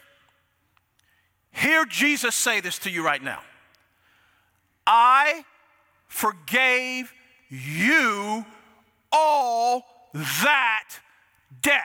hear 1.57 1.85
Jesus 1.85 2.35
say 2.35 2.61
this 2.61 2.79
to 2.81 2.90
you 2.90 3.05
right 3.05 3.23
now. 3.23 3.40
I 4.87 5.45
forgave 6.07 7.12
you 7.49 8.45
all 9.11 9.85
that 10.14 10.88
debt. 11.62 11.83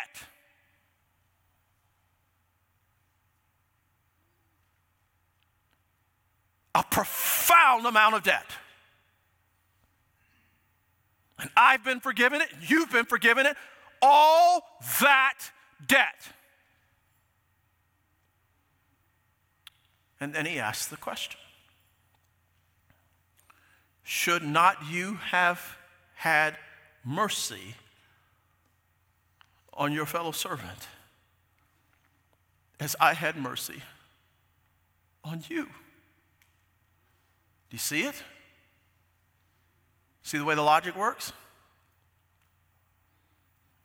A 6.74 6.84
profound 6.84 7.86
amount 7.86 8.16
of 8.16 8.24
debt. 8.24 8.46
And 11.40 11.50
I've 11.58 11.84
been 11.84 12.00
forgiven 12.00 12.40
it, 12.42 12.50
you've 12.68 12.92
been 12.92 13.06
forgiven 13.06 13.46
it, 13.46 13.58
all 14.02 14.64
that 15.02 15.40
debt. 15.86 16.32
And 20.22 20.34
then 20.34 20.46
he 20.46 20.60
asks 20.60 20.86
the 20.86 20.98
question 20.98 21.40
Should 24.04 24.44
not 24.44 24.78
you 24.90 25.16
have 25.16 25.78
had 26.14 26.56
mercy 27.04 27.76
on 29.74 29.92
your 29.92 30.06
fellow 30.06 30.32
servant 30.32 30.88
as 32.80 32.96
I 33.00 33.16
had 33.16 33.36
mercy 33.36 33.82
on 35.24 35.44
you? 35.50 35.64
Do 35.64 35.72
you 37.76 37.80
see 37.80 38.04
it? 38.04 38.24
See 40.22 40.38
the 40.38 40.46
way 40.46 40.54
the 40.54 40.62
logic 40.62 40.96
works? 40.96 41.34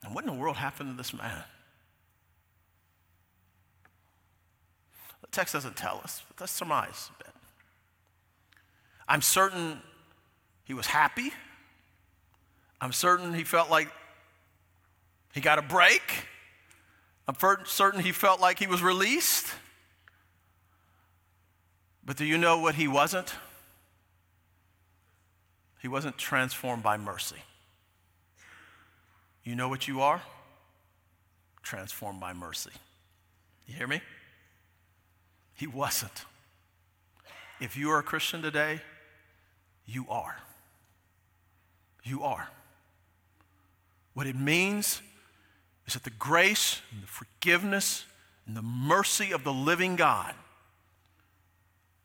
And 0.05 0.14
what 0.14 0.25
in 0.25 0.31
the 0.31 0.37
world 0.37 0.57
happened 0.57 0.90
to 0.90 0.96
this 0.96 1.14
man? 1.14 1.44
The 5.22 5.26
text 5.37 5.53
doesn't 5.53 5.77
tell 5.77 6.01
us, 6.03 6.22
but 6.29 6.40
let's 6.40 6.53
surmise 6.53 7.11
a 7.14 7.25
bit. 7.25 7.35
I'm 9.07 9.22
certain 9.22 9.79
he 10.64 10.75
was 10.75 10.87
happy. 10.87 11.31
I'm 12.81 12.92
certain 12.92 13.35
he 13.35 13.44
felt 13.44 13.70
like 13.70 13.88
he 15.33 15.40
got 15.40 15.59
a 15.59 15.62
break. 15.62 16.03
I'm 17.29 17.37
certain 17.66 18.01
he 18.01 18.12
felt 18.12 18.40
like 18.40 18.59
he 18.59 18.66
was 18.66 18.83
released. 18.83 19.46
But 22.05 22.16
do 22.16 22.25
you 22.25 22.38
know 22.38 22.59
what 22.59 22.75
he 22.75 22.88
wasn't? 22.88 23.35
He 25.83 25.88
wasn't 25.88 26.16
transformed 26.16 26.83
by 26.83 26.96
mercy. 26.96 27.42
You 29.44 29.55
know 29.55 29.68
what 29.68 29.87
you 29.87 30.01
are? 30.01 30.22
Transformed 31.62 32.20
by 32.20 32.33
mercy. 32.33 32.70
You 33.66 33.75
hear 33.75 33.87
me? 33.87 34.01
He 35.56 35.66
wasn't. 35.66 36.24
If 37.60 37.76
you 37.76 37.90
are 37.90 37.98
a 37.98 38.02
Christian 38.02 38.42
today, 38.42 38.80
you 39.86 40.06
are. 40.08 40.36
You 42.04 42.22
are. 42.22 42.48
What 44.14 44.26
it 44.26 44.36
means 44.36 45.00
is 45.86 45.94
that 45.94 46.04
the 46.04 46.10
grace 46.10 46.82
and 46.92 47.02
the 47.02 47.06
forgiveness 47.06 48.04
and 48.46 48.56
the 48.56 48.62
mercy 48.62 49.32
of 49.32 49.44
the 49.44 49.52
living 49.52 49.96
God 49.96 50.34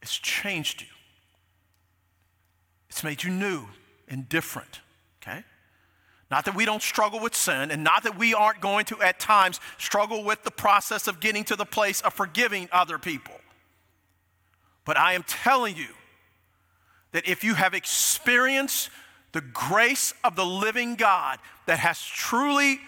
has 0.01 0.11
changed 0.11 0.81
you. 0.81 0.87
It's 2.89 3.03
made 3.03 3.23
you 3.23 3.29
new 3.29 3.67
and 4.07 4.27
different, 4.27 4.79
okay? 5.21 5.43
Not 6.29 6.45
that 6.45 6.55
we 6.55 6.65
don't 6.65 6.81
struggle 6.81 7.19
with 7.19 7.35
sin, 7.35 7.71
and 7.71 7.83
not 7.83 8.03
that 8.03 8.17
we 8.17 8.33
aren't 8.33 8.61
going 8.61 8.85
to, 8.85 9.01
at 9.01 9.19
times, 9.19 9.59
struggle 9.77 10.23
with 10.23 10.43
the 10.43 10.51
process 10.51 11.07
of 11.07 11.19
getting 11.19 11.43
to 11.45 11.55
the 11.55 11.65
place 11.65 12.01
of 12.01 12.13
forgiving 12.13 12.69
other 12.71 12.97
people. 12.97 13.35
But 14.85 14.97
I 14.97 15.13
am 15.13 15.23
telling 15.23 15.75
you 15.75 15.89
that 17.11 17.27
if 17.27 17.43
you 17.43 17.53
have 17.53 17.73
experienced 17.73 18.89
the 19.31 19.41
grace 19.41 20.13
of 20.23 20.35
the 20.35 20.45
living 20.45 20.95
God 20.95 21.39
that 21.65 21.79
has 21.79 22.01
truly 22.01 22.79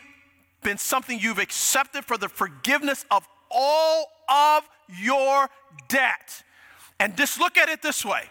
been 0.61 0.77
something 0.77 1.19
you've 1.19 1.39
accepted 1.39 2.05
for 2.05 2.17
the 2.17 2.29
forgiveness 2.29 3.05
of 3.11 3.27
all 3.51 4.07
of 4.29 4.63
your 4.87 5.49
debt. 5.87 6.43
And 6.99 7.15
just 7.17 7.39
look 7.39 7.57
at 7.57 7.69
it 7.69 7.81
this 7.81 8.05
way 8.05 8.23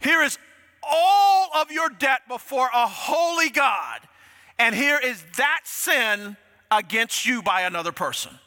here 0.00 0.22
is 0.22 0.38
all 0.82 1.50
of 1.54 1.70
your 1.70 1.90
debt 1.90 2.22
before 2.28 2.70
a 2.72 2.86
holy 2.86 3.50
God 3.50 4.00
and 4.60 4.74
here 4.74 5.00
is 5.02 5.24
that 5.38 5.62
sin 5.64 6.36
against 6.70 7.24
you 7.24 7.40
by 7.40 7.62
another 7.62 7.92
person. 7.92 8.38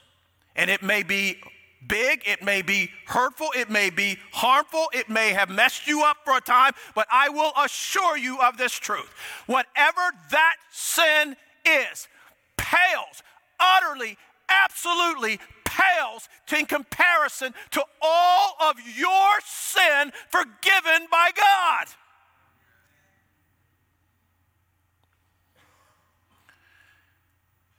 And 0.56 0.70
it 0.70 0.84
may 0.84 1.02
be 1.02 1.42
big, 1.88 2.24
it 2.26 2.44
may 2.44 2.62
be 2.62 2.90
hurtful, 3.06 3.50
it 3.56 3.70
may 3.70 3.90
be 3.90 4.18
harmful, 4.32 4.88
it 4.94 5.10
may 5.10 5.32
have 5.32 5.50
messed 5.50 5.88
you 5.88 6.04
up 6.04 6.18
for 6.24 6.38
a 6.38 6.42
time, 6.42 6.74
but 6.96 7.08
I 7.12 7.30
will 7.30 7.52
assure 7.64 8.18
you 8.18 8.40
of 8.42 8.58
this 8.58 8.74
truth. 8.74 9.14
Whatever 9.46 10.02
that 10.32 10.56
sin 10.72 11.36
is, 11.66 12.08
pales, 12.58 13.24
utterly, 13.60 14.18
absolutely 14.50 15.40
pales 15.66 16.30
in 16.58 16.66
comparison 16.66 17.54
to 17.72 17.84
all 18.02 18.56
of 18.62 18.76
your 18.96 19.40
sin 19.46 20.12
forgiven 20.30 21.08
by 21.12 21.32
God. 21.36 21.88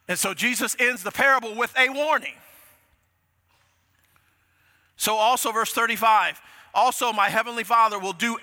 And 0.08 0.18
so 0.18 0.34
Jesus 0.34 0.76
ends 0.78 1.02
the 1.02 1.10
parable 1.10 1.54
with 1.54 1.74
a 1.78 1.88
warning. 1.88 2.34
So, 5.04 5.16
also, 5.16 5.52
verse 5.52 5.70
35 5.70 6.40
also, 6.74 7.12
my 7.12 7.28
heavenly 7.28 7.62
Father 7.62 8.00
will 8.00 8.12
do, 8.12 8.36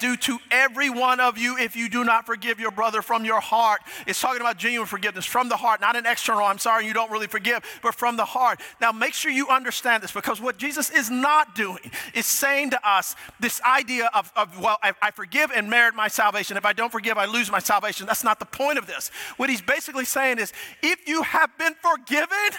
do 0.00 0.16
to 0.16 0.38
every 0.50 0.90
one 0.90 1.20
of 1.20 1.38
you 1.38 1.56
if 1.56 1.76
you 1.76 1.88
do 1.88 2.02
not 2.02 2.26
forgive 2.26 2.58
your 2.58 2.72
brother 2.72 3.00
from 3.00 3.24
your 3.24 3.38
heart. 3.38 3.80
It's 4.08 4.20
talking 4.20 4.40
about 4.40 4.56
genuine 4.56 4.88
forgiveness 4.88 5.24
from 5.24 5.48
the 5.48 5.56
heart, 5.56 5.80
not 5.80 5.94
an 5.94 6.04
external, 6.04 6.42
I'm 6.42 6.58
sorry, 6.58 6.84
you 6.84 6.92
don't 6.92 7.12
really 7.12 7.28
forgive, 7.28 7.62
but 7.82 7.94
from 7.94 8.16
the 8.16 8.24
heart. 8.24 8.60
Now, 8.80 8.90
make 8.90 9.14
sure 9.14 9.30
you 9.30 9.48
understand 9.48 10.02
this 10.02 10.10
because 10.10 10.40
what 10.40 10.56
Jesus 10.58 10.90
is 10.90 11.10
not 11.10 11.54
doing 11.54 11.92
is 12.12 12.26
saying 12.26 12.70
to 12.70 12.88
us 12.88 13.14
this 13.38 13.62
idea 13.62 14.10
of, 14.12 14.32
of 14.34 14.58
well, 14.58 14.78
I, 14.82 14.92
I 15.00 15.12
forgive 15.12 15.52
and 15.54 15.70
merit 15.70 15.94
my 15.94 16.08
salvation. 16.08 16.56
If 16.56 16.64
I 16.64 16.72
don't 16.72 16.90
forgive, 16.90 17.18
I 17.18 17.26
lose 17.26 17.52
my 17.52 17.60
salvation. 17.60 18.04
That's 18.04 18.24
not 18.24 18.40
the 18.40 18.46
point 18.46 18.78
of 18.78 18.88
this. 18.88 19.12
What 19.36 19.48
he's 19.48 19.62
basically 19.62 20.06
saying 20.06 20.40
is 20.40 20.52
if 20.82 21.06
you 21.06 21.22
have 21.22 21.56
been 21.56 21.74
forgiven, 21.80 22.58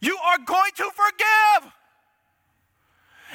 you 0.00 0.18
are 0.26 0.38
going 0.38 0.72
to 0.76 0.90
forgive. 0.90 1.72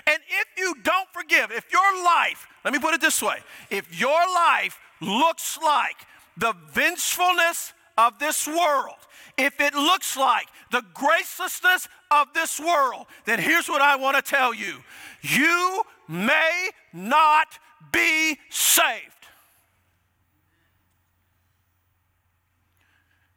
And 0.08 0.20
if 0.28 0.48
you 0.58 0.76
don't 0.84 1.08
forgive, 1.14 1.52
if 1.52 1.72
your 1.72 2.04
life, 2.04 2.48
let 2.64 2.74
me 2.74 2.80
put 2.80 2.94
it 2.94 3.02
this 3.02 3.22
way 3.22 3.38
if 3.70 4.00
your 4.00 4.22
life 4.34 4.80
looks 5.02 5.58
like 5.64 5.96
the 6.38 6.54
vengefulness 6.72 7.74
of 7.98 8.20
this 8.20 8.48
world, 8.48 8.96
if 9.38 9.60
it 9.60 9.74
looks 9.74 10.18
like 10.18 10.48
the 10.72 10.84
gracelessness 10.94 11.88
of 12.10 12.28
this 12.34 12.60
world, 12.60 13.06
then 13.26 13.40
here's 13.40 13.68
what 13.68 13.82
I 13.82 13.96
want 13.96 14.18
to 14.18 14.22
tell 14.22 14.54
you 14.54 14.78
you 15.22 15.84
may 16.08 16.70
not 16.94 17.48
be 17.92 18.38
saved. 18.50 19.12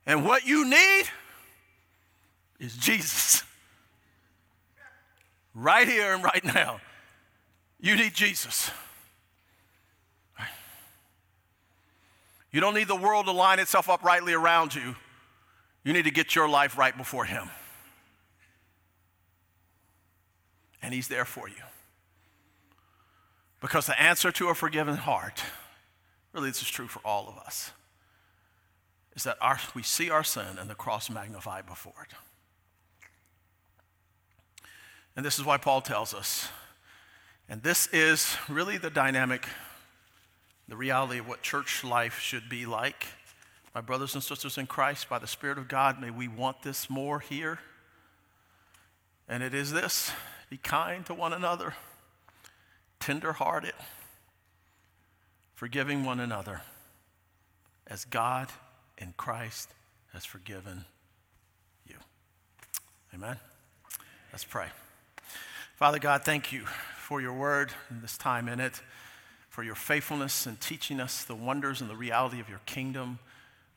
And 0.06 0.24
what 0.24 0.46
you 0.46 0.68
need 0.68 1.04
is 2.60 2.76
Jesus 2.76 3.42
right 5.54 5.88
here 5.88 6.12
and 6.12 6.22
right 6.22 6.44
now. 6.44 6.80
You 7.80 7.96
need 7.96 8.14
Jesus. 8.14 8.70
You 12.50 12.60
don't 12.60 12.74
need 12.74 12.86
the 12.86 12.94
world 12.94 13.26
to 13.26 13.32
line 13.32 13.58
itself 13.58 13.88
up 13.88 14.04
rightly 14.04 14.32
around 14.32 14.76
you. 14.76 14.94
You 15.82 15.92
need 15.92 16.04
to 16.04 16.12
get 16.12 16.36
your 16.36 16.48
life 16.48 16.78
right 16.78 16.96
before 16.96 17.24
Him. 17.24 17.50
And 20.80 20.94
He's 20.94 21.08
there 21.08 21.24
for 21.24 21.48
you. 21.48 21.64
Because 23.60 23.86
the 23.86 24.00
answer 24.00 24.30
to 24.30 24.50
a 24.50 24.54
forgiven 24.54 24.96
heart, 24.96 25.42
really, 26.32 26.50
this 26.50 26.62
is 26.62 26.68
true 26.68 26.86
for 26.86 27.00
all 27.04 27.28
of 27.28 27.36
us, 27.38 27.72
is 29.16 29.24
that 29.24 29.36
our, 29.40 29.58
we 29.74 29.82
see 29.82 30.08
our 30.08 30.22
sin 30.22 30.56
and 30.58 30.70
the 30.70 30.74
cross 30.76 31.10
magnified 31.10 31.66
before 31.66 32.06
it. 32.08 32.14
And 35.16 35.24
this 35.24 35.38
is 35.38 35.44
why 35.44 35.58
Paul 35.58 35.80
tells 35.80 36.12
us. 36.14 36.48
And 37.48 37.62
this 37.62 37.88
is 37.92 38.36
really 38.48 38.78
the 38.78 38.90
dynamic, 38.90 39.46
the 40.68 40.76
reality 40.76 41.18
of 41.18 41.28
what 41.28 41.42
church 41.42 41.84
life 41.84 42.18
should 42.18 42.48
be 42.48 42.66
like. 42.66 43.06
My 43.74 43.80
brothers 43.80 44.14
and 44.14 44.22
sisters 44.22 44.56
in 44.56 44.66
Christ, 44.66 45.08
by 45.08 45.18
the 45.18 45.26
Spirit 45.26 45.58
of 45.58 45.68
God, 45.68 46.00
may 46.00 46.10
we 46.10 46.28
want 46.28 46.62
this 46.62 46.88
more 46.88 47.20
here. 47.20 47.58
And 49.28 49.42
it 49.42 49.54
is 49.54 49.72
this 49.72 50.12
be 50.50 50.56
kind 50.58 51.04
to 51.06 51.14
one 51.14 51.32
another, 51.32 51.74
tenderhearted, 53.00 53.72
forgiving 55.54 56.04
one 56.04 56.20
another, 56.20 56.62
as 57.86 58.04
God 58.04 58.48
in 58.98 59.14
Christ 59.16 59.70
has 60.12 60.24
forgiven 60.24 60.84
you. 61.88 61.96
Amen. 63.14 63.36
Let's 64.32 64.44
pray. 64.44 64.68
Father 65.76 65.98
God, 65.98 66.24
thank 66.24 66.52
you 66.52 66.64
for 66.96 67.20
your 67.20 67.32
word 67.32 67.72
and 67.90 68.00
this 68.00 68.16
time 68.16 68.48
in 68.48 68.60
it. 68.60 68.80
for 69.48 69.62
your 69.62 69.76
faithfulness 69.76 70.46
in 70.48 70.56
teaching 70.56 70.98
us 70.98 71.22
the 71.22 71.34
wonders 71.34 71.80
and 71.80 71.88
the 71.88 71.94
reality 71.94 72.40
of 72.40 72.48
your 72.48 72.60
kingdom. 72.66 73.20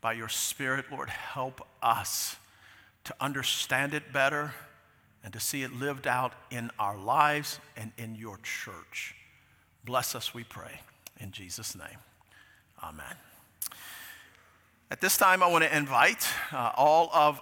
By 0.02 0.14
your 0.14 0.30
Spirit, 0.30 0.86
Lord, 0.92 1.10
help 1.10 1.62
us 1.84 2.38
to 3.04 3.16
understand 3.22 3.94
it 3.94 4.12
better 4.12 4.54
and 5.24 5.32
to 5.34 5.40
see 5.40 5.62
it 5.62 5.72
lived 5.74 6.08
out 6.08 6.34
in 6.50 6.72
our 6.80 6.98
lives 6.98 7.60
and 7.76 7.92
in 7.98 8.16
your 8.16 8.38
church. 8.38 9.16
Bless 9.86 10.16
us, 10.16 10.34
we 10.34 10.44
pray. 10.44 10.82
In 11.20 11.32
Jesus' 11.32 11.76
name, 11.76 12.00
amen. 12.84 13.16
At 14.90 15.02
this 15.02 15.18
time, 15.18 15.44
I 15.44 15.48
want 15.48 15.64
to 15.64 15.76
invite 15.76 16.28
uh, 16.54 16.72
all 16.76 17.10
of 17.14 17.36